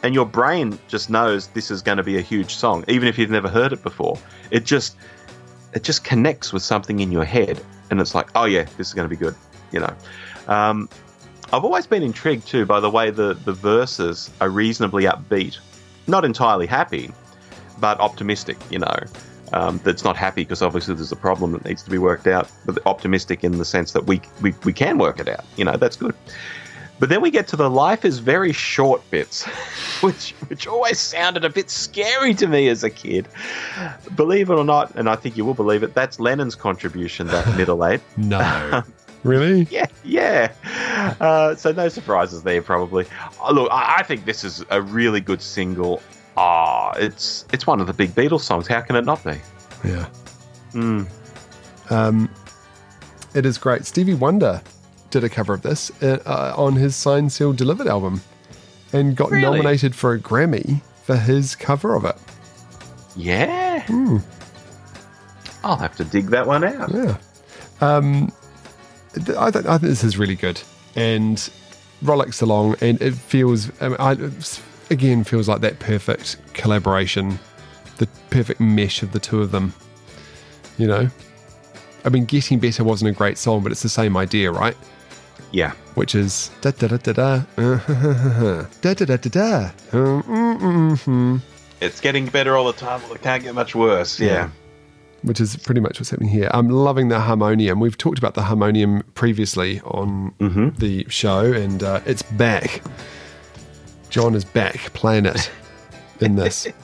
and 0.03 0.13
your 0.13 0.27
brain 0.27 0.77
just 0.87 1.09
knows 1.09 1.47
this 1.47 1.71
is 1.71 1.81
going 1.81 1.97
to 1.97 2.03
be 2.03 2.15
a 2.15 2.21
huge 2.21 2.53
song, 2.53 2.85
even 2.87 3.07
if 3.07 3.17
you've 3.17 3.31
never 3.31 3.49
heard 3.49 3.73
it 3.73 3.81
before. 3.81 4.19
It 4.51 4.65
just 4.65 4.95
it 5.73 5.83
just 5.83 6.03
connects 6.03 6.53
with 6.53 6.61
something 6.61 6.99
in 6.99 7.11
your 7.11 7.25
head, 7.25 7.59
and 7.89 7.99
it's 7.99 8.13
like, 8.13 8.29
oh 8.35 8.45
yeah, 8.45 8.67
this 8.77 8.89
is 8.89 8.93
going 8.93 9.09
to 9.09 9.09
be 9.09 9.19
good. 9.19 9.35
You 9.71 9.79
know. 9.79 9.95
Um, 10.47 10.89
I've 11.51 11.65
always 11.65 11.87
been 11.87 12.03
intrigued 12.03 12.47
too 12.47 12.67
by 12.67 12.81
the 12.81 12.89
way 12.91 13.09
the 13.09 13.33
the 13.33 13.53
verses 13.53 14.29
are 14.39 14.49
reasonably 14.49 15.05
upbeat, 15.05 15.57
not 16.05 16.23
entirely 16.23 16.67
happy, 16.67 17.11
but 17.81 17.99
optimistic. 17.99 18.57
You 18.69 18.79
know. 18.79 18.95
Um, 19.53 19.81
that's 19.83 20.05
not 20.05 20.15
happy 20.15 20.43
because 20.43 20.61
obviously 20.61 20.95
there's 20.95 21.11
a 21.11 21.17
problem 21.17 21.51
that 21.51 21.65
needs 21.65 21.83
to 21.83 21.89
be 21.89 21.97
worked 21.97 22.25
out, 22.25 22.49
but 22.65 22.79
optimistic 22.85 23.43
in 23.43 23.57
the 23.57 23.65
sense 23.65 23.91
that 23.91 24.05
we, 24.05 24.21
we 24.41 24.55
we 24.63 24.71
can 24.71 24.97
work 24.97 25.19
it 25.19 25.27
out. 25.27 25.43
You 25.57 25.65
know, 25.65 25.75
that's 25.75 25.97
good. 25.97 26.15
But 27.01 27.09
then 27.09 27.21
we 27.21 27.31
get 27.31 27.47
to 27.47 27.55
the 27.55 27.67
life 27.67 28.05
is 28.05 28.19
very 28.19 28.53
short 28.53 29.01
bits, 29.09 29.43
which 30.01 30.35
which 30.49 30.67
always 30.67 30.99
sounded 30.99 31.43
a 31.43 31.49
bit 31.49 31.71
scary 31.71 32.35
to 32.35 32.45
me 32.45 32.67
as 32.67 32.83
a 32.83 32.91
kid. 32.91 33.27
Believe 34.15 34.51
it 34.51 34.53
or 34.53 34.63
not, 34.63 34.93
and 34.93 35.09
I 35.09 35.15
think 35.15 35.35
you 35.35 35.43
will 35.43 35.55
believe 35.55 35.81
it, 35.81 35.95
that's 35.95 36.19
Lennon's 36.19 36.53
contribution, 36.53 37.25
that 37.27 37.57
middle 37.57 37.83
eight. 37.87 38.01
No. 38.17 38.83
really? 39.23 39.63
Yeah, 39.71 39.87
yeah. 40.03 40.51
Uh, 41.19 41.55
so 41.55 41.71
no 41.71 41.89
surprises 41.89 42.43
there, 42.43 42.61
probably. 42.61 43.07
Oh, 43.41 43.51
look, 43.51 43.71
I, 43.71 43.95
I 43.97 44.03
think 44.03 44.25
this 44.25 44.43
is 44.43 44.63
a 44.69 44.79
really 44.79 45.21
good 45.21 45.41
single. 45.41 46.03
Ah, 46.37 46.93
it's 46.97 47.45
it's 47.53 47.67
one 47.67 47.81
of 47.81 47.87
the 47.87 47.93
big 47.93 48.11
Beatles 48.15 48.41
songs. 48.41 48.67
How 48.67 48.81
can 48.81 48.95
it 48.95 49.05
not 49.05 49.23
be? 49.23 49.35
Yeah. 49.83 50.07
Mm. 50.73 51.07
Um, 51.89 52.29
it 53.33 53.45
is 53.45 53.57
great. 53.57 53.85
Stevie 53.85 54.13
Wonder 54.13 54.61
did 55.09 55.23
a 55.23 55.29
cover 55.29 55.53
of 55.53 55.61
this 55.61 55.91
uh, 56.01 56.19
uh, 56.25 56.53
on 56.55 56.75
his 56.75 56.95
Signed, 56.95 57.31
Sealed, 57.33 57.57
Delivered 57.57 57.87
album 57.87 58.21
and 58.93 59.15
got 59.15 59.29
Really? 59.31 59.41
nominated 59.43 59.93
for 59.95 60.13
a 60.13 60.19
Grammy 60.19 60.81
for 61.03 61.15
his 61.17 61.55
cover 61.55 61.95
of 61.95 62.05
it. 62.05 62.15
Yeah. 63.15 63.81
Hmm. 63.81 64.17
I'll 65.63 65.77
have 65.77 65.95
to 65.97 66.05
dig 66.05 66.27
that 66.27 66.47
one 66.47 66.63
out. 66.63 66.91
Yeah. 66.93 67.17
Um, 67.81 68.31
th- 69.13 69.37
I, 69.37 69.51
th- 69.51 69.65
I 69.65 69.77
think 69.77 69.81
this 69.89 70.03
is 70.03 70.17
really 70.17 70.35
good 70.35 70.61
and 70.95 71.49
rollicks 72.01 72.41
along, 72.41 72.75
and 72.81 73.01
it 73.01 73.13
feels, 73.13 73.69
I 73.81 73.87
mean, 73.89 73.97
I, 73.99 74.15
again, 74.91 75.23
feels 75.23 75.47
like 75.49 75.61
that 75.61 75.79
perfect 75.79 76.37
collaboration, 76.53 77.39
the 77.97 78.07
perfect 78.29 78.59
mesh 78.59 79.01
of 79.03 79.11
the 79.11 79.19
two 79.19 79.41
of 79.41 79.51
them. 79.51 79.73
You 80.77 80.87
know? 80.87 81.09
I 82.05 82.09
mean, 82.09 82.25
Getting 82.25 82.59
Better 82.59 82.83
wasn't 82.83 83.09
a 83.11 83.13
great 83.13 83.37
song, 83.37 83.61
but 83.63 83.71
it's 83.71 83.83
the 83.83 83.89
same 83.89 84.17
idea, 84.17 84.51
right? 84.51 84.75
Yeah. 85.51 85.71
Which 85.95 86.15
is 86.15 86.49
da 86.61 86.71
da 86.71 86.87
da 86.87 86.97
da 86.97 87.11
da 87.13 87.41
uh, 87.57 88.65
da 88.81 88.93
da 88.93 89.05
da 89.05 89.17
da 89.17 89.29
da. 89.29 89.71
um, 89.91 90.23
mm, 90.23 90.59
mm, 90.59 90.91
mm. 91.05 91.41
It's 91.81 91.99
getting 91.99 92.27
better 92.27 92.55
all 92.55 92.65
the 92.65 92.73
time. 92.73 93.01
It 93.11 93.21
can't 93.21 93.43
get 93.43 93.53
much 93.55 93.75
worse. 93.75 94.19
Yeah. 94.19 94.49
which 95.23 95.39
is 95.41 95.55
pretty 95.57 95.81
much 95.81 95.99
what's 95.99 96.09
happening 96.09 96.29
here. 96.29 96.49
I'm 96.53 96.69
loving 96.69 97.09
the 97.09 97.19
harmonium. 97.19 97.79
We've 97.79 97.97
talked 97.97 98.17
about 98.17 98.33
the 98.33 98.41
harmonium 98.43 99.03
previously 99.13 99.79
on 99.81 100.31
Mhm. 100.39 100.77
the 100.77 101.05
show, 101.09 101.41
and 101.51 101.83
uh, 101.83 101.99
it's 102.07 102.21
back. 102.23 102.81
John 104.11 104.35
is 104.35 104.45
back 104.45 104.75
playing 104.93 105.25
it 105.25 105.49
in 106.19 106.35
this. 106.35 106.67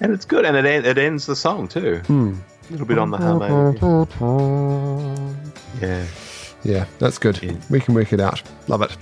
And 0.00 0.12
it's 0.12 0.24
good. 0.24 0.44
And 0.44 0.56
it, 0.56 0.64
en- 0.64 0.84
it 0.84 0.98
ends 0.98 1.26
the 1.26 1.36
song, 1.36 1.68
too. 1.68 1.98
Hmm. 2.08 2.34
A 2.68 2.72
little 2.72 2.86
bit 2.86 2.98
on 2.98 3.12
the 3.12 3.18
harmonium. 3.18 3.76
Yeah. 5.80 6.04
Yeah, 6.64 6.86
that's 6.98 7.18
good. 7.18 7.40
Yeah. 7.40 7.52
We 7.70 7.78
can 7.78 7.94
work 7.94 8.12
it 8.12 8.18
out. 8.18 8.42
Love 8.66 8.82
it. 8.82 8.96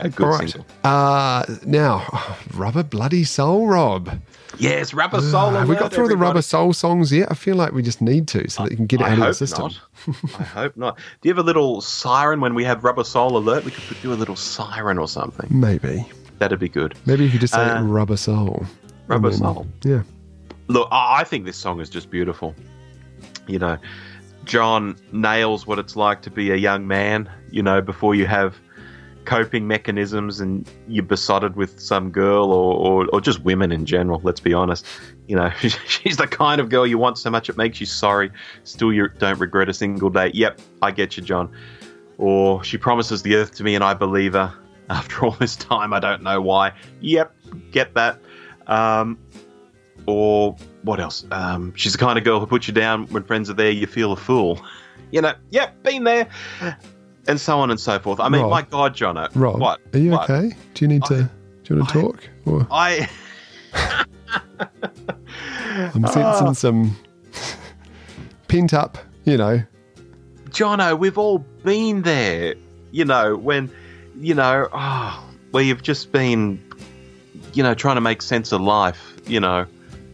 A 0.00 0.08
good 0.08 0.24
All 0.24 0.32
right. 0.32 0.48
single. 0.48 0.66
Uh, 0.82 1.44
now, 1.66 2.06
Rubber 2.54 2.82
Bloody 2.82 3.24
Soul, 3.24 3.66
Rob. 3.66 4.18
Yes, 4.58 4.94
Rubber 4.94 5.20
Soul. 5.20 5.54
Uh, 5.56 5.66
we 5.66 5.76
got 5.76 5.92
through 5.92 6.08
the. 6.08 6.16
Rubber 6.16 6.40
Soul 6.40 6.72
songs 6.72 7.12
yet? 7.12 7.30
I 7.30 7.34
feel 7.34 7.56
like 7.56 7.72
we 7.72 7.82
just 7.82 8.00
need 8.00 8.26
to 8.28 8.48
so 8.48 8.62
that 8.62 8.70
you 8.70 8.76
can 8.78 8.86
get 8.86 9.02
it 9.02 9.04
I 9.04 9.10
out 9.12 9.18
of 9.18 9.26
the 9.26 9.34
system. 9.34 9.72
I 10.38 10.42
hope 10.42 10.74
not. 10.78 10.96
Do 11.20 11.28
you 11.28 11.34
have 11.34 11.44
a 11.44 11.46
little 11.46 11.82
siren 11.82 12.40
when 12.40 12.54
we 12.54 12.64
have 12.64 12.82
Rubber 12.82 13.04
Soul 13.04 13.36
alert? 13.36 13.66
We 13.66 13.72
could 13.72 14.00
do 14.00 14.12
a 14.12 14.14
little 14.14 14.36
siren 14.36 14.96
or 14.96 15.06
something. 15.06 15.48
Maybe. 15.50 16.06
That'd 16.38 16.58
be 16.58 16.68
good. 16.68 16.94
Maybe 17.06 17.24
you 17.24 17.30
could 17.30 17.40
just 17.40 17.54
say 17.54 17.60
Uh, 17.60 17.82
Rubber 17.82 18.16
Soul. 18.16 18.66
Rubber 19.06 19.30
then- 19.30 19.38
Soul. 19.38 19.66
Yeah. 19.84 20.02
Look, 20.68 20.88
I 20.90 21.20
I 21.20 21.24
think 21.24 21.44
this 21.44 21.56
song 21.56 21.80
is 21.80 21.88
just 21.88 22.10
beautiful. 22.10 22.54
You 23.46 23.58
know, 23.58 23.78
John 24.44 24.96
nails 25.12 25.66
what 25.66 25.78
it's 25.78 25.96
like 25.96 26.22
to 26.22 26.30
be 26.30 26.50
a 26.50 26.56
young 26.56 26.86
man, 26.86 27.28
you 27.50 27.62
know, 27.62 27.80
before 27.80 28.14
you 28.14 28.26
have 28.26 28.56
coping 29.24 29.66
mechanisms 29.66 30.38
and 30.40 30.68
you're 30.86 31.02
besotted 31.04 31.56
with 31.56 31.80
some 31.80 32.10
girl 32.10 32.52
or, 32.52 32.74
or, 32.76 33.06
or 33.12 33.20
just 33.20 33.40
women 33.42 33.72
in 33.72 33.84
general, 33.84 34.20
let's 34.22 34.38
be 34.40 34.52
honest. 34.54 34.86
You 35.26 35.34
know, 35.36 35.50
she's 35.88 36.16
the 36.16 36.26
kind 36.28 36.60
of 36.60 36.68
girl 36.68 36.86
you 36.86 36.96
want 36.98 37.18
so 37.18 37.28
much 37.30 37.48
it 37.48 37.56
makes 37.56 37.80
you 37.80 37.86
sorry. 37.86 38.30
Still, 38.64 38.92
you 38.92 39.08
don't 39.18 39.38
regret 39.40 39.68
a 39.68 39.74
single 39.74 40.10
day. 40.10 40.30
Yep, 40.34 40.60
I 40.82 40.90
get 40.92 41.16
you, 41.16 41.22
John. 41.24 41.50
Or 42.18 42.62
she 42.64 42.78
promises 42.78 43.22
the 43.22 43.34
earth 43.36 43.52
to 43.56 43.64
me 43.64 43.74
and 43.74 43.82
I 43.84 43.94
believe 43.94 44.34
her. 44.34 44.52
After 44.90 45.24
all 45.26 45.32
this 45.32 45.56
time, 45.56 45.92
I 45.92 45.98
don't 46.00 46.22
know 46.22 46.40
why. 46.40 46.72
Yep, 47.00 47.34
get 47.72 47.94
that. 47.94 48.18
Um, 48.66 49.18
or 50.06 50.56
what 50.82 51.00
else? 51.00 51.24
Um, 51.32 51.72
she's 51.74 51.92
the 51.92 51.98
kind 51.98 52.16
of 52.18 52.24
girl 52.24 52.38
who 52.40 52.46
puts 52.46 52.68
you 52.68 52.74
down 52.74 53.06
when 53.08 53.24
friends 53.24 53.50
are 53.50 53.54
there. 53.54 53.70
You 53.70 53.86
feel 53.86 54.12
a 54.12 54.16
fool. 54.16 54.60
You 55.12 55.20
know, 55.20 55.34
yep, 55.50 55.80
been 55.84 56.02
there, 56.02 56.26
and 57.28 57.40
so 57.40 57.60
on 57.60 57.70
and 57.70 57.78
so 57.78 57.96
forth. 58.00 58.18
I 58.18 58.28
mean, 58.28 58.42
Rob. 58.42 58.50
my 58.50 58.62
God, 58.62 58.96
Jono, 58.96 59.28
Rob, 59.36 59.60
what? 59.60 59.80
are 59.94 59.98
you 60.00 60.10
What? 60.10 60.28
okay? 60.28 60.50
Do 60.74 60.84
you 60.84 60.88
need 60.88 61.04
to? 61.04 61.30
Do 61.62 61.74
you 61.74 61.76
want 61.80 61.88
to 61.90 61.98
I- 61.98 62.02
talk? 62.02 62.28
Or 62.44 62.66
I. 62.72 63.08
I'm 65.94 66.06
sensing 66.08 66.54
some 66.54 66.96
pent 68.48 68.74
up. 68.74 68.98
You 69.24 69.36
know, 69.36 69.62
Jono, 70.50 70.98
we've 70.98 71.18
all 71.18 71.38
been 71.38 72.02
there. 72.02 72.54
You 72.90 73.04
know, 73.04 73.36
when, 73.36 73.70
you 74.18 74.34
know, 74.34 74.68
oh, 74.72 75.24
where 75.50 75.62
you've 75.62 75.82
just 75.82 76.12
been, 76.12 76.62
you 77.52 77.62
know, 77.62 77.74
trying 77.74 77.96
to 77.96 78.00
make 78.00 78.22
sense 78.22 78.52
of 78.52 78.60
life. 78.60 79.14
You 79.26 79.40
know, 79.40 79.66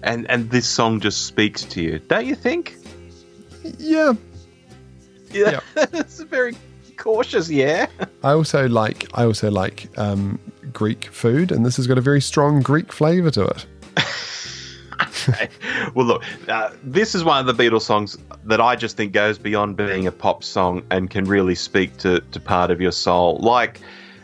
and 0.02 0.28
and 0.30 0.50
this 0.50 0.66
song 0.66 1.00
just 1.00 1.26
speaks 1.26 1.62
to 1.64 1.82
you, 1.82 1.98
don't 1.98 2.26
you 2.26 2.34
think? 2.34 2.76
yeah. 3.78 4.14
Yeah, 5.30 5.60
it's 5.76 6.20
a 6.20 6.26
very 6.26 6.54
cautious. 6.96 7.48
Yeah. 7.48 7.86
I 8.22 8.32
also 8.32 8.68
like. 8.68 9.06
I 9.14 9.24
also 9.24 9.50
like 9.50 9.88
um, 9.98 10.38
Greek 10.72 11.06
food, 11.06 11.50
and 11.52 11.64
this 11.64 11.76
has 11.76 11.86
got 11.86 11.98
a 11.98 12.02
very 12.02 12.20
strong 12.20 12.60
Greek 12.60 12.92
flavour 12.92 13.30
to 13.30 13.46
it. 13.46 13.66
well, 15.94 16.06
look, 16.06 16.24
uh, 16.48 16.70
this 16.82 17.14
is 17.14 17.24
one 17.24 17.46
of 17.46 17.56
the 17.56 17.62
Beatles 17.62 17.82
songs 17.82 18.16
that 18.44 18.60
I 18.60 18.76
just 18.76 18.96
think 18.96 19.12
goes 19.12 19.38
beyond 19.38 19.76
being 19.76 20.06
a 20.06 20.12
pop 20.12 20.44
song 20.44 20.82
and 20.90 21.10
can 21.10 21.24
really 21.24 21.54
speak 21.54 21.96
to, 21.98 22.20
to 22.20 22.40
part 22.40 22.70
of 22.70 22.80
your 22.80 22.92
soul, 22.92 23.38
like 23.38 23.80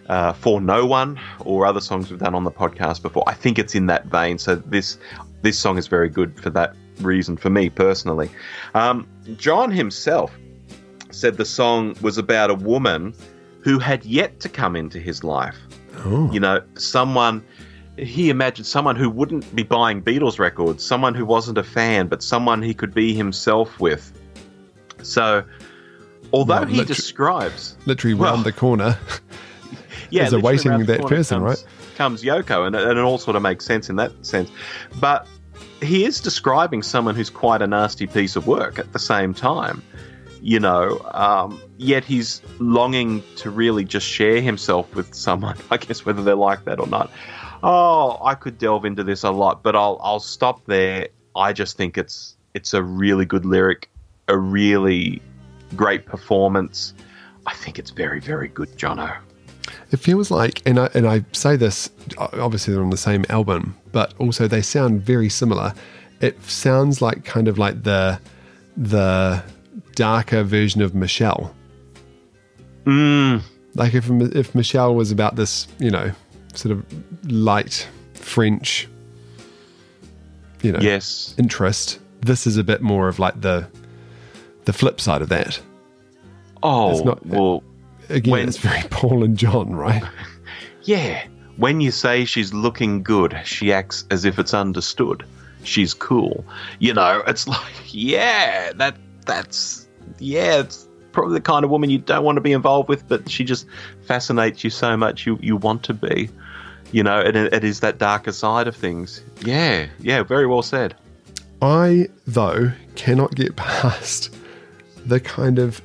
uh, 0.08 0.32
For 0.32 0.60
No 0.60 0.86
One 0.86 1.18
or 1.40 1.66
other 1.66 1.80
songs 1.80 2.10
we've 2.10 2.20
done 2.20 2.34
on 2.34 2.44
the 2.44 2.50
podcast 2.50 3.02
before. 3.02 3.24
I 3.26 3.34
think 3.34 3.58
it's 3.58 3.74
in 3.74 3.86
that 3.86 4.06
vein. 4.06 4.38
So 4.38 4.56
this 4.56 4.98
this 5.42 5.58
song 5.58 5.78
is 5.78 5.86
very 5.86 6.08
good 6.08 6.40
for 6.40 6.50
that 6.50 6.74
reason 7.00 7.36
for 7.36 7.48
me 7.48 7.70
personally. 7.70 8.28
Um, 8.74 9.06
John 9.36 9.70
himself 9.70 10.36
said 11.10 11.36
the 11.36 11.44
song 11.44 11.96
was 12.02 12.18
about 12.18 12.50
a 12.50 12.54
woman 12.54 13.14
who 13.60 13.78
had 13.78 14.04
yet 14.04 14.40
to 14.40 14.48
come 14.48 14.74
into 14.74 14.98
his 14.98 15.22
life 15.22 15.56
Oh, 16.04 16.30
you 16.32 16.40
know, 16.40 16.62
someone 16.74 17.44
he 17.98 18.30
imagined 18.30 18.66
someone 18.66 18.96
who 18.96 19.10
wouldn't 19.10 19.54
be 19.54 19.62
buying 19.62 20.02
Beatles 20.02 20.38
records, 20.38 20.84
someone 20.84 21.14
who 21.14 21.24
wasn't 21.24 21.58
a 21.58 21.64
fan, 21.64 22.06
but 22.06 22.22
someone 22.22 22.62
he 22.62 22.74
could 22.74 22.94
be 22.94 23.14
himself 23.14 23.78
with. 23.80 24.12
So, 25.02 25.44
although 26.32 26.60
Well, 26.60 26.66
he 26.66 26.84
describes, 26.84 27.76
literally 27.86 28.14
Well, 28.14 28.32
round 28.34 28.44
the 28.44 28.52
corner. 28.52 28.98
yeah, 30.10 30.26
is 30.26 30.32
awaiting 30.32 30.84
that 30.86 31.06
person, 31.06 31.40
comes, 31.44 31.64
Comes 31.96 32.22
Yoko, 32.22 32.66
and, 32.66 32.76
and 32.76 32.98
it 32.98 33.02
all 33.02 33.18
sort 33.18 33.36
of 33.36 33.42
makes 33.42 33.64
sense 33.64 33.90
in 33.90 33.96
that 33.96 34.12
sense. 34.24 34.50
But 35.00 35.26
he 35.82 36.04
is 36.04 36.20
describing 36.20 36.82
someone 36.82 37.14
who's 37.14 37.30
quite 37.30 37.62
a 37.62 37.66
nasty 37.66 38.06
piece 38.06 38.36
of 38.36 38.46
work 38.46 38.78
at 38.78 38.92
the 38.92 38.98
same 38.98 39.34
time. 39.34 39.82
You 40.40 40.60
know, 40.60 41.00
um, 41.14 41.60
yet 41.78 42.04
he's 42.04 42.42
longing 42.60 43.24
to 43.36 43.50
really 43.50 43.84
just 43.84 44.06
share 44.06 44.40
himself 44.40 44.94
with 44.94 45.12
someone. 45.14 45.56
I 45.70 45.78
guess 45.78 46.06
whether 46.06 46.22
they're 46.22 46.36
like 46.36 46.64
that 46.64 46.78
or 46.78 46.86
not. 46.86 47.10
Oh, 47.62 48.18
I 48.22 48.34
could 48.34 48.58
delve 48.58 48.84
into 48.84 49.02
this 49.04 49.24
a 49.24 49.30
lot, 49.30 49.62
but 49.62 49.74
I'll 49.74 49.98
I'll 50.02 50.20
stop 50.20 50.64
there. 50.66 51.08
I 51.34 51.52
just 51.52 51.76
think 51.76 51.98
it's 51.98 52.36
it's 52.54 52.74
a 52.74 52.82
really 52.82 53.24
good 53.24 53.44
lyric, 53.44 53.90
a 54.28 54.36
really 54.38 55.20
great 55.76 56.06
performance. 56.06 56.94
I 57.46 57.54
think 57.54 57.78
it's 57.78 57.90
very 57.90 58.20
very 58.20 58.48
good, 58.48 58.70
Jono. 58.76 59.16
It 59.90 59.98
feels 59.98 60.30
like, 60.30 60.62
and 60.66 60.78
I 60.78 60.88
and 60.94 61.06
I 61.06 61.24
say 61.32 61.56
this, 61.56 61.90
obviously 62.18 62.74
they're 62.74 62.82
on 62.82 62.90
the 62.90 62.96
same 62.96 63.24
album, 63.28 63.76
but 63.92 64.14
also 64.18 64.46
they 64.46 64.62
sound 64.62 65.02
very 65.02 65.28
similar. 65.28 65.74
It 66.20 66.42
sounds 66.44 67.00
like 67.02 67.24
kind 67.24 67.48
of 67.48 67.58
like 67.58 67.82
the 67.82 68.20
the 68.76 69.42
darker 69.94 70.42
version 70.42 70.80
of 70.82 70.94
Michelle. 70.94 71.54
Mm, 72.84 73.42
Like 73.74 73.94
if 73.94 74.08
if 74.10 74.54
Michelle 74.54 74.94
was 74.94 75.10
about 75.10 75.36
this, 75.36 75.68
you 75.78 75.90
know, 75.90 76.12
sort 76.54 76.72
of 76.72 77.30
light 77.30 77.88
French, 78.14 78.88
you 80.62 80.72
know, 80.72 80.80
yes. 80.80 81.34
interest. 81.38 82.00
This 82.20 82.46
is 82.46 82.56
a 82.56 82.64
bit 82.64 82.82
more 82.82 83.08
of 83.08 83.18
like 83.18 83.40
the 83.40 83.66
the 84.64 84.72
flip 84.72 85.00
side 85.00 85.22
of 85.22 85.28
that. 85.30 85.60
Oh, 86.62 86.90
It's 86.90 87.04
not- 87.04 87.24
well, 87.26 87.62
Again, 88.10 88.32
When- 88.32 88.48
it's 88.48 88.56
very 88.56 88.82
Paul 88.90 89.22
and 89.22 89.36
John, 89.36 89.70
right? 89.74 90.02
yeah. 90.84 91.24
When 91.58 91.80
you 91.82 91.90
say 91.90 92.24
she's 92.24 92.54
looking 92.54 93.02
good, 93.02 93.38
she 93.44 93.70
acts 93.72 94.04
as 94.10 94.24
if 94.24 94.38
it's 94.38 94.54
understood. 94.54 95.24
She's 95.64 95.92
cool. 95.92 96.44
You 96.78 96.94
know, 96.94 97.22
it's 97.26 97.46
like, 97.56 97.74
yeah, 97.86 98.72
that 98.76 98.96
that's 99.26 99.86
yeah, 100.18 100.60
it's 100.60 100.87
probably 101.18 101.34
the 101.34 101.40
kind 101.40 101.64
of 101.64 101.70
woman 101.70 101.90
you 101.90 101.98
don't 101.98 102.22
want 102.22 102.36
to 102.36 102.40
be 102.40 102.52
involved 102.52 102.88
with, 102.88 103.08
but 103.08 103.28
she 103.28 103.42
just 103.42 103.66
fascinates 104.02 104.62
you 104.62 104.70
so 104.70 104.96
much 104.96 105.26
you, 105.26 105.36
you 105.42 105.56
want 105.56 105.82
to 105.82 105.92
be. 105.92 106.30
You 106.92 107.02
know, 107.02 107.18
it, 107.18 107.34
it 107.34 107.64
is 107.64 107.80
that 107.80 107.98
darker 107.98 108.30
side 108.30 108.68
of 108.68 108.76
things. 108.76 109.20
Yeah, 109.40 109.88
yeah, 109.98 110.22
very 110.22 110.46
well 110.46 110.62
said. 110.62 110.94
I, 111.60 112.08
though, 112.26 112.70
cannot 112.94 113.34
get 113.34 113.56
past 113.56 114.32
the 115.06 115.18
kind 115.18 115.58
of. 115.58 115.82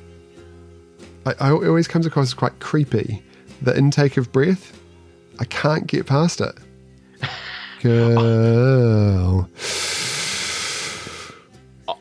I, 1.26 1.34
I 1.40 1.50
always 1.50 1.88
comes 1.88 2.06
across 2.06 2.28
as 2.28 2.34
quite 2.34 2.60
creepy. 2.60 3.20
The 3.60 3.76
intake 3.76 4.16
of 4.16 4.30
breath, 4.30 4.80
I 5.40 5.46
can't 5.46 5.88
get 5.88 6.06
past 6.06 6.40
it. 6.40 6.54
Girl. 7.82 9.48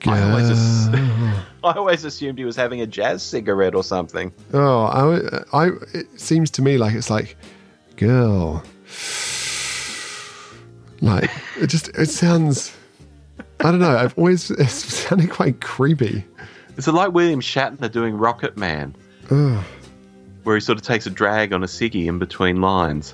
I 0.05 0.21
always, 0.21 0.87
Girl. 0.87 1.45
I 1.67 1.73
always 1.73 2.03
assumed 2.03 2.37
he 2.37 2.45
was 2.45 2.55
having 2.55 2.81
a 2.81 2.87
jazz 2.87 3.23
cigarette 3.23 3.75
or 3.75 3.83
something. 3.83 4.31
Oh, 4.53 4.83
I, 5.53 5.65
I, 5.65 5.71
it 5.93 6.19
seems 6.19 6.49
to 6.51 6.61
me 6.61 6.77
like 6.77 6.93
it's 6.93 7.09
like, 7.09 7.37
girl. 7.97 8.63
Like, 11.01 11.29
it 11.59 11.67
just, 11.67 11.89
it 11.97 12.09
sounds, 12.09 12.73
I 13.59 13.63
don't 13.71 13.79
know, 13.79 13.95
I've 13.97 14.17
always, 14.17 14.49
it's 14.51 14.73
sounded 14.73 15.29
quite 15.31 15.59
creepy. 15.61 16.25
Is 16.77 16.87
it 16.87 16.93
like 16.93 17.13
William 17.13 17.41
Shatner 17.41 17.91
doing 17.91 18.15
Rocket 18.15 18.55
Man, 18.57 18.95
Ugh. 19.29 19.63
where 20.43 20.55
he 20.55 20.61
sort 20.61 20.77
of 20.77 20.83
takes 20.83 21.05
a 21.05 21.09
drag 21.09 21.53
on 21.53 21.61
a 21.63 21.67
ciggy 21.67 22.05
in 22.05 22.19
between 22.19 22.61
lines? 22.61 23.13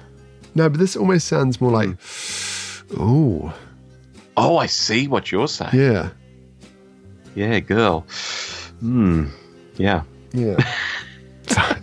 No, 0.56 0.70
but 0.70 0.80
this 0.80 0.96
almost 0.96 1.28
sounds 1.28 1.60
more 1.62 1.72
like, 1.72 1.90
oh, 3.00 3.54
Oh, 4.38 4.58
I 4.58 4.68
see 4.68 5.08
what 5.08 5.32
you're 5.32 5.48
saying. 5.50 5.72
yeah, 5.74 6.10
Yeah, 7.36 7.60
girl. 7.60 8.06
Hmm. 8.80 9.26
Yeah. 9.78 10.04
yeah. 10.34 10.58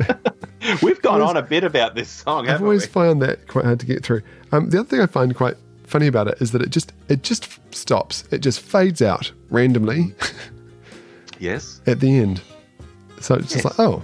We've 0.82 1.00
gone 1.00 1.20
Always- 1.20 1.30
on 1.30 1.36
a 1.36 1.42
bit 1.42 1.64
about 1.64 1.94
this 1.94 2.08
song, 2.08 2.48
I've 2.48 2.62
always 2.62 2.82
we? 2.82 2.88
found 2.88 3.22
that 3.22 3.46
quite 3.48 3.64
hard 3.64 3.80
to 3.80 3.86
get 3.86 4.04
through. 4.04 4.22
Um, 4.52 4.70
the 4.70 4.80
other 4.80 4.88
thing 4.88 5.00
I 5.00 5.06
find 5.06 5.34
quite 5.34 5.56
funny 5.84 6.06
about 6.08 6.26
it 6.28 6.38
is 6.40 6.50
that 6.52 6.62
it 6.62 6.70
just, 6.70 6.92
it 7.08 7.22
just 7.22 7.48
stops. 7.74 8.24
It 8.30 8.38
just 8.38 8.60
fades 8.60 9.00
out 9.02 9.30
randomly 9.50 10.14
Yes. 11.38 11.80
at 11.86 12.00
the 12.00 12.18
end. 12.18 12.40
So 13.20 13.34
it's 13.36 13.52
just 13.52 13.64
like, 13.64 13.78
oh, 13.78 14.02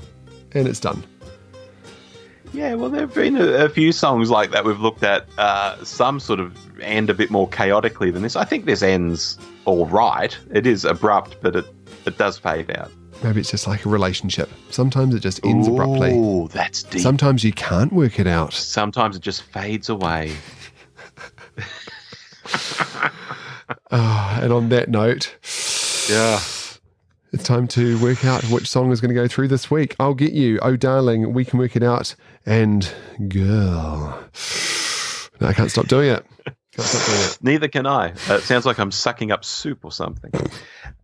and 0.52 0.68
it's 0.68 0.80
done. 0.80 1.02
Yeah, 2.52 2.74
well, 2.74 2.90
there 2.90 3.00
have 3.02 3.14
been 3.14 3.36
a, 3.36 3.64
a 3.64 3.68
few 3.70 3.92
songs 3.92 4.30
like 4.30 4.50
that 4.50 4.64
we've 4.64 4.78
looked 4.80 5.02
at. 5.02 5.26
Uh, 5.38 5.82
some 5.84 6.20
sort 6.20 6.38
of 6.38 6.54
end 6.80 7.08
a 7.08 7.14
bit 7.14 7.30
more 7.30 7.48
chaotically 7.48 8.10
than 8.10 8.22
this. 8.22 8.36
I 8.36 8.44
think 8.44 8.66
this 8.66 8.82
ends 8.82 9.38
all 9.64 9.86
right. 9.86 10.36
It 10.52 10.66
is 10.66 10.84
abrupt, 10.84 11.36
but 11.40 11.56
it, 11.56 11.64
it 12.06 12.18
does 12.18 12.38
fade 12.38 12.70
out. 12.76 12.90
Maybe 13.22 13.40
it's 13.40 13.50
just 13.50 13.66
like 13.68 13.84
a 13.84 13.88
relationship. 13.88 14.50
Sometimes 14.70 15.14
it 15.14 15.20
just 15.20 15.44
ends 15.46 15.68
abruptly. 15.68 16.12
Oh, 16.14 16.48
that's 16.48 16.82
deep. 16.82 17.00
Sometimes 17.02 17.44
you 17.44 17.52
can't 17.52 17.92
work 17.92 18.18
it 18.18 18.26
out. 18.26 18.52
Sometimes 18.52 19.14
it 19.16 19.22
just 19.22 19.42
fades 19.42 19.88
away. 19.88 20.34
Ah, 23.90 24.40
and 24.42 24.52
on 24.52 24.68
that 24.70 24.88
note, 24.90 25.34
Yeah. 26.10 26.40
it's 27.32 27.44
time 27.44 27.66
to 27.68 27.98
work 28.02 28.24
out 28.24 28.42
which 28.44 28.68
song 28.68 28.90
is 28.90 29.00
going 29.00 29.08
to 29.10 29.14
go 29.14 29.26
through 29.28 29.48
this 29.48 29.70
week. 29.70 29.94
I'll 29.98 30.14
get 30.14 30.32
you. 30.32 30.58
Oh, 30.60 30.76
darling, 30.76 31.32
we 31.32 31.44
can 31.44 31.58
work 31.58 31.74
it 31.76 31.82
out. 31.82 32.14
And 32.44 32.90
girl. 33.28 34.22
No, 35.40 35.46
I 35.46 35.52
can't 35.54 35.70
stop 35.70 35.88
doing 35.88 36.10
it. 36.10 36.26
Can't 36.44 36.88
stop 36.88 37.06
doing 37.06 37.20
it. 37.22 37.38
Neither 37.42 37.68
can 37.68 37.86
I. 37.86 38.10
Uh, 38.28 38.34
it 38.34 38.42
sounds 38.42 38.66
like 38.66 38.78
I'm 38.78 38.90
sucking 38.90 39.30
up 39.30 39.44
soup 39.44 39.84
or 39.84 39.92
something. 39.92 40.30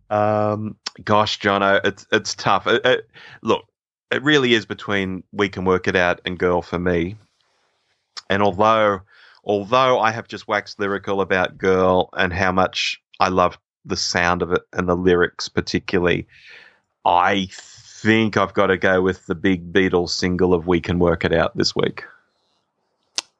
Um, 0.09 0.75
gosh, 1.03 1.39
Jono, 1.39 1.79
it's 1.83 2.05
it's 2.11 2.35
tough. 2.35 2.67
It, 2.67 2.85
it- 2.85 3.09
look, 3.41 3.65
it 4.11 4.23
really 4.23 4.53
is 4.53 4.65
between 4.65 5.23
we 5.31 5.49
can 5.49 5.65
work 5.65 5.87
it 5.87 5.95
out 5.95 6.19
and 6.25 6.37
girl 6.37 6.61
for 6.61 6.79
me. 6.79 7.15
And 8.29 8.41
although 8.43 9.01
although 9.43 9.99
I 9.99 10.11
have 10.11 10.27
just 10.27 10.47
waxed 10.47 10.79
lyrical 10.79 11.21
about 11.21 11.57
girl 11.57 12.09
and 12.13 12.33
how 12.33 12.51
much 12.51 13.01
I 13.19 13.29
love 13.29 13.57
the 13.85 13.97
sound 13.97 14.41
of 14.41 14.51
it 14.51 14.61
and 14.73 14.87
the 14.89 14.95
lyrics 14.95 15.47
particularly, 15.49 16.27
I 17.05 17.47
think 17.51 18.37
I've 18.37 18.53
got 18.53 18.67
to 18.67 18.77
go 18.77 19.01
with 19.01 19.25
the 19.27 19.35
big 19.35 19.71
Beatles 19.73 20.09
single 20.09 20.53
of 20.53 20.67
"We 20.67 20.79
Can 20.81 20.99
Work 20.99 21.23
It 21.25 21.33
Out" 21.33 21.55
this 21.55 21.75
week. 21.75 22.03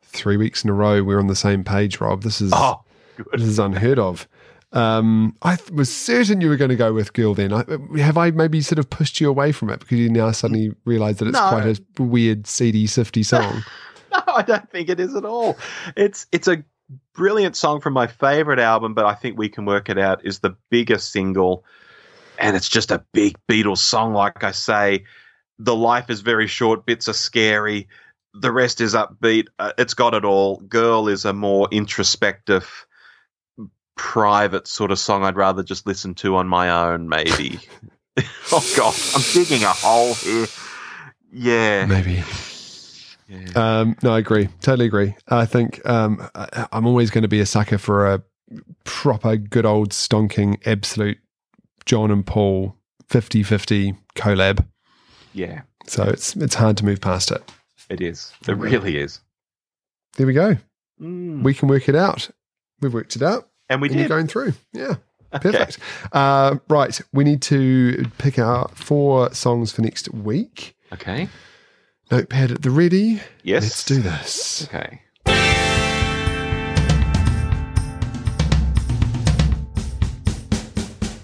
Three 0.04 0.38
weeks 0.38 0.64
in 0.64 0.70
a 0.70 0.74
row, 0.74 1.04
we're 1.04 1.20
on 1.20 1.28
the 1.28 1.36
same 1.36 1.64
page, 1.64 2.00
Rob. 2.02 2.24
This 2.24 2.42
is 2.42 2.52
Oh, 2.54 2.82
this 3.34 3.42
is 3.44 3.60
unheard 3.60 4.00
of. 4.00 4.28
Um, 4.72 5.36
I 5.42 5.56
th- 5.56 5.72
was 5.72 5.92
certain 5.92 6.42
you 6.42 6.50
were 6.50 6.56
going 6.58 6.70
to 6.70 6.76
go 6.76 6.94
with 6.94 7.14
Girl. 7.14 7.34
Then 7.34 7.52
I, 7.54 7.64
have 8.00 8.18
I 8.18 8.32
maybe 8.32 8.62
sort 8.62 8.78
of 8.80 8.90
pushed 8.90 9.20
you 9.20 9.28
away 9.30 9.52
from 9.52 9.70
it 9.72 9.80
because 9.80 9.98
you 9.98 10.10
now 10.10 10.32
suddenly 10.32 10.72
realise 10.86 11.18
that 11.18 11.28
it's 11.28 11.38
No. 11.40 11.50
quite 11.50 11.66
a 11.66 12.02
weird, 12.04 12.46
seedy, 12.46 12.86
sifty 12.86 13.24
song? 13.34 13.64
No, 14.12 14.22
I 14.28 14.44
don't 14.44 14.70
think 14.70 14.90
it 14.90 15.00
is 15.00 15.16
at 15.16 15.26
all. 15.26 15.58
It's 15.98 16.28
it's 16.32 16.48
a 16.48 16.64
brilliant 17.14 17.56
song 17.56 17.82
from 17.82 17.94
my 17.94 18.08
favorite 18.08 18.60
album, 18.60 18.94
but 18.94 19.06
I 19.06 19.14
think 19.16 19.38
we 19.38 19.50
can 19.50 19.66
work 19.66 19.90
it 19.90 19.98
out 19.98 20.24
is 20.26 20.40
the 20.40 20.56
biggest 20.70 21.12
single, 21.12 21.64
and 22.38 22.56
it's 22.56 22.70
just 22.70 22.92
a 22.92 23.04
big 23.12 23.38
Beatles 23.48 23.80
song. 23.80 24.14
Like 24.14 24.44
I 24.44 24.52
say, 24.52 25.04
the 25.58 25.76
life 25.76 26.10
is 26.10 26.22
very 26.22 26.48
short. 26.48 26.86
Bits 26.86 27.08
are 27.10 27.14
scary. 27.14 27.88
The 28.36 28.52
rest 28.52 28.82
is 28.82 28.94
upbeat. 28.94 29.46
Uh, 29.58 29.74
it's 29.80 29.96
got 29.96 30.14
it 30.14 30.24
all. 30.26 30.58
Girl 30.62 31.08
is 31.08 31.26
a 31.26 31.34
more 31.34 31.68
introspective, 31.72 32.86
private 34.00 34.66
sort 34.66 34.92
of 34.92 34.98
song. 34.98 35.26
I'd 35.26 35.36
rather 35.36 35.62
just 35.62 35.86
listen 35.86 36.16
to 36.16 36.38
on 36.38 36.48
my 36.48 36.70
own, 36.70 37.10
maybe. 37.10 37.60
oh 38.52 38.74
God, 38.76 38.96
I'm 39.14 39.22
digging 39.34 39.64
a 39.64 39.72
hole 39.72 40.14
here. 40.14 40.48
Yeah. 41.32 41.86
maybe. 41.86 42.24
yeah. 43.28 43.52
Um, 43.56 43.98
no, 44.02 44.14
I 44.14 44.20
agree. 44.20 44.48
Totally 44.62 44.86
agree. 44.86 45.16
I 45.28 45.46
think 45.46 45.86
um, 45.88 46.28
I, 46.34 46.68
I'm 46.72 46.88
always 46.88 47.12
going 47.12 47.22
to 47.24 47.28
be 47.28 47.42
a 47.42 47.46
sucker 47.46 47.78
for 47.78 48.08
a 48.08 48.24
proper, 48.86 49.36
good 49.36 49.66
old 49.66 49.90
stonking, 49.90 50.66
absolute 50.66 51.20
John 51.86 52.10
and 52.10 52.26
Paul 52.26 52.76
50 53.10 53.44
50 53.44 53.96
collab. 54.16 54.66
yeah. 55.34 55.62
So 55.88 56.04
it's 56.04 56.36
it's 56.36 56.56
hard 56.56 56.78
to 56.78 56.86
move 56.86 57.02
past 57.02 57.32
it. 57.32 57.42
It 57.90 58.02
is. 58.02 58.32
It 58.48 58.54
really 58.54 58.98
is. 58.98 59.20
There 60.18 60.28
we 60.28 60.34
go. 60.34 60.58
Mm. 61.02 61.44
We 61.44 61.54
can 61.54 61.68
work 61.68 61.90
it 61.90 61.96
out. 61.96 62.30
We've 62.80 62.94
worked 62.94 63.16
it 63.16 63.24
out. 63.24 63.49
And 63.70 63.82
we 63.82 63.90
and 63.90 64.00
you're 64.00 64.10
going 64.10 64.28
through. 64.28 64.54
Yeah. 64.74 64.96
Okay. 65.34 65.52
Perfect. 65.52 65.78
Uh, 66.12 66.58
right. 66.70 67.00
We 67.14 67.24
need 67.24 67.42
to 67.44 68.06
pick 68.18 68.40
out 68.40 68.76
four 68.76 69.32
songs 69.34 69.72
for 69.72 69.82
next 69.84 70.12
week. 70.14 70.76
Okay. 70.92 71.30
Notepad 72.10 72.52
at 72.52 72.62
the 72.64 72.72
ready. 72.72 73.22
Yes. 73.44 73.64
Let's 73.64 73.86
do 73.86 74.00
this. 74.02 74.68
Okay. 74.68 75.02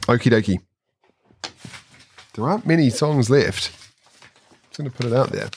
Okie 0.08 0.31
dokie. 0.31 0.60
There 2.36 2.47
aren't 2.47 2.65
many 2.67 2.89
songs 2.89 3.29
left. 3.29 3.71
I'm 3.73 4.58
just 4.69 4.77
going 4.77 4.91
to 4.91 4.95
put 4.95 5.05
it 5.08 5.13
out 5.13 5.31
there. 5.31 5.49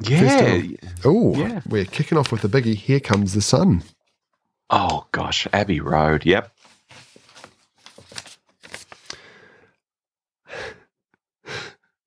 Yeah. 0.00 0.62
Oh, 1.04 1.34
Yeah. 1.36 1.60
we're 1.68 1.84
kicking 1.84 2.16
off 2.18 2.32
with 2.32 2.42
the 2.42 2.48
biggie. 2.48 2.74
Here 2.76 3.00
comes 3.00 3.34
the 3.34 3.42
sun. 3.42 3.82
Oh 4.70 5.06
gosh, 5.12 5.46
Abbey 5.52 5.80
Road. 5.80 6.24
Yep. 6.26 6.52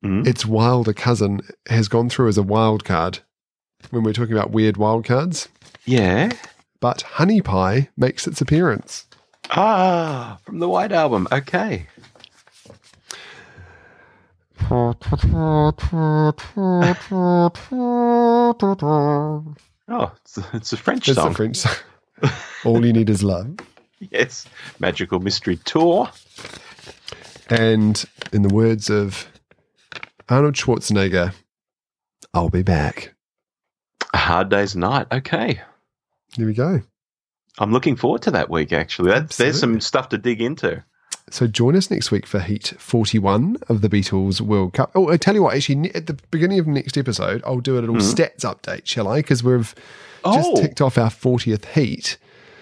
Mm. 0.03 0.25
Its 0.25 0.45
wilder 0.45 0.93
cousin 0.93 1.41
has 1.67 1.87
gone 1.87 2.09
through 2.09 2.29
as 2.29 2.37
a 2.37 2.43
wild 2.43 2.85
card 2.85 3.19
when 3.89 4.03
we're 4.03 4.13
talking 4.13 4.33
about 4.33 4.51
weird 4.51 4.77
wild 4.77 5.05
cards, 5.05 5.49
Yeah. 5.85 6.31
but 6.79 7.01
Honey 7.01 7.41
Pie 7.41 7.89
makes 7.97 8.27
its 8.27 8.39
appearance. 8.41 9.07
Ah, 9.51 10.37
from 10.45 10.59
the 10.59 10.69
White 10.69 10.91
Album. 10.91 11.27
Okay. 11.31 11.87
Oh, 19.91 20.11
it's, 20.23 20.37
it's 20.53 20.73
a 20.73 20.77
French 20.77 21.07
It's 21.09 21.17
song. 21.17 21.31
a 21.31 21.33
French 21.33 21.57
song. 21.57 21.73
All 22.65 22.85
you 22.85 22.93
need 22.93 23.09
is 23.09 23.23
love. 23.23 23.57
yes. 23.99 24.45
Magical 24.79 25.19
Mystery 25.19 25.57
Tour. 25.65 26.09
And 27.49 28.03
in 28.31 28.43
the 28.43 28.53
words 28.53 28.89
of 28.89 29.27
Arnold 30.27 30.55
Schwarzenegger, 30.55 31.33
I'll 32.33 32.49
be 32.49 32.63
back. 32.63 33.15
A 34.13 34.17
Hard 34.17 34.49
Day's 34.49 34.75
Night. 34.75 35.07
Okay. 35.11 35.61
Here 36.35 36.45
we 36.45 36.53
go. 36.53 36.81
I'm 37.57 37.71
looking 37.71 37.95
forward 37.95 38.21
to 38.23 38.31
that 38.31 38.49
week, 38.49 38.71
actually. 38.71 39.11
That, 39.11 39.31
there's 39.31 39.59
some 39.59 39.81
stuff 39.81 40.09
to 40.09 40.17
dig 40.17 40.41
into. 40.41 40.83
So 41.31 41.47
join 41.47 41.75
us 41.75 41.91
next 41.91 42.11
week 42.11 42.25
for 42.25 42.39
Heat 42.39 42.73
41 42.77 43.57
of 43.69 43.81
the 43.81 43.89
Beatles 43.89 44.41
World 44.41 44.73
Cup. 44.73 44.91
Oh, 44.95 45.09
I 45.09 45.17
tell 45.17 45.35
you 45.35 45.43
what, 45.43 45.55
actually, 45.55 45.93
at 45.93 46.07
the 46.07 46.17
beginning 46.31 46.59
of 46.59 46.67
next 46.67 46.97
episode, 46.97 47.41
I'll 47.45 47.59
do 47.59 47.77
a 47.77 47.81
little 47.81 47.95
stats 47.97 48.39
update, 48.41 48.85
shall 48.85 49.07
I? 49.07 49.19
Because 49.19 49.43
we've 49.43 49.73
just 50.25 50.49
Oh. 50.51 50.55
ticked 50.61 50.81
off 50.81 50.97
our 50.97 51.09
40th 51.09 51.65
heat. 51.65 52.17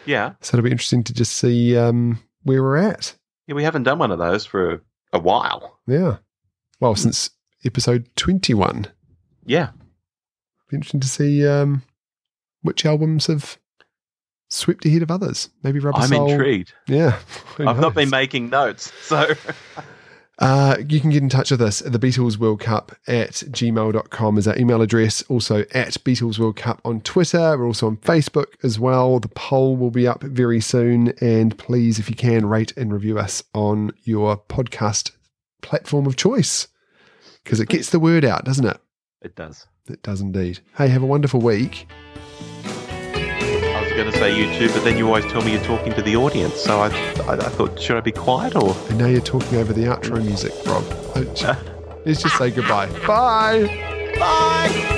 Yeah. 0.05 0.33
So 0.41 0.57
it'll 0.57 0.65
be 0.65 0.71
interesting 0.71 1.03
to 1.05 1.13
just 1.13 1.33
see 1.33 1.77
um, 1.77 2.19
where 2.43 2.61
we're 2.61 2.77
at. 2.77 3.15
Yeah, 3.47 3.55
we 3.55 3.63
haven't 3.63 3.83
done 3.83 3.99
one 3.99 4.11
of 4.11 4.19
those 4.19 4.45
for 4.45 4.81
a 5.13 5.19
while. 5.19 5.79
Yeah. 5.87 6.17
well, 6.79 6.95
since 6.95 7.29
episode 7.65 8.07
21. 8.17 8.87
Yeah. 9.45 9.69
Be 10.69 10.75
interesting 10.75 10.99
to 10.99 11.07
see 11.07 11.47
um, 11.47 11.83
which 12.61 12.85
albums 12.85 13.27
have 13.27 13.57
swept 14.49 14.85
ahead 14.85 15.01
of 15.01 15.11
others. 15.11 15.49
Maybe 15.63 15.79
Rubber 15.79 15.99
I'm 15.99 16.09
Soul. 16.09 16.31
intrigued. 16.31 16.73
Yeah. 16.87 17.19
I've 17.59 17.79
not 17.79 17.93
been 17.93 18.09
making 18.09 18.49
notes, 18.49 18.91
so 19.01 19.33
Uh, 20.39 20.77
you 20.87 20.99
can 20.99 21.09
get 21.09 21.23
in 21.23 21.29
touch 21.29 21.49
with 21.49 21.61
us 21.61 21.81
at 21.81 21.91
the 21.91 21.97
Beatles 21.97 22.37
World 22.37 22.59
Cup 22.59 22.95
at 23.07 23.31
gmail.com 23.31 24.37
is 24.37 24.47
our 24.47 24.55
email 24.55 24.83
address. 24.83 25.23
Also 25.29 25.61
at 25.73 25.93
Beatles 26.03 26.37
World 26.37 26.55
Cup 26.57 26.79
on 26.85 27.01
Twitter. 27.01 27.57
We're 27.57 27.65
also 27.65 27.87
on 27.87 27.97
Facebook 27.97 28.45
as 28.63 28.79
well. 28.79 29.19
The 29.19 29.29
poll 29.29 29.75
will 29.75 29.89
be 29.89 30.07
up 30.07 30.21
very 30.21 30.61
soon. 30.61 31.11
And 31.21 31.57
please, 31.57 31.97
if 31.97 32.07
you 32.07 32.15
can, 32.15 32.45
rate 32.45 32.71
and 32.77 32.93
review 32.93 33.17
us 33.17 33.43
on 33.55 33.91
your 34.03 34.37
podcast 34.37 35.09
platform 35.63 36.05
of 36.05 36.17
choice 36.17 36.67
because 37.43 37.59
it 37.59 37.69
gets 37.69 37.89
the 37.89 37.99
word 37.99 38.23
out, 38.23 38.45
doesn't 38.45 38.65
it? 38.65 38.77
it 39.23 39.35
does. 39.35 39.65
It 39.89 40.03
does 40.03 40.21
indeed. 40.21 40.59
Hey, 40.75 40.89
have 40.89 41.01
a 41.01 41.07
wonderful 41.07 41.41
week. 41.41 41.87
I 43.97 44.03
was 44.03 44.13
going 44.13 44.13
to 44.13 44.29
say 44.29 44.39
you 44.39 44.59
too, 44.59 44.71
but 44.71 44.83
then 44.83 44.95
you 44.95 45.07
always 45.07 45.25
tell 45.25 45.41
me 45.41 45.53
you're 45.53 45.63
talking 45.63 45.91
to 45.93 46.03
the 46.03 46.15
audience. 46.15 46.61
So 46.61 46.81
I, 46.81 46.89
I, 47.27 47.33
I 47.33 47.49
thought, 47.49 47.81
should 47.81 47.97
I 47.97 48.01
be 48.01 48.11
quiet 48.11 48.55
or? 48.55 48.75
And 48.89 48.99
now 48.99 49.07
you're 49.07 49.21
talking 49.21 49.57
over 49.57 49.73
the 49.73 49.85
outro 49.85 50.23
music, 50.23 50.53
Rob. 50.67 50.83
Let's 52.05 52.21
just 52.21 52.37
say 52.37 52.51
goodbye. 52.51 52.89
Bye. 53.07 54.13
Bye. 54.19 54.93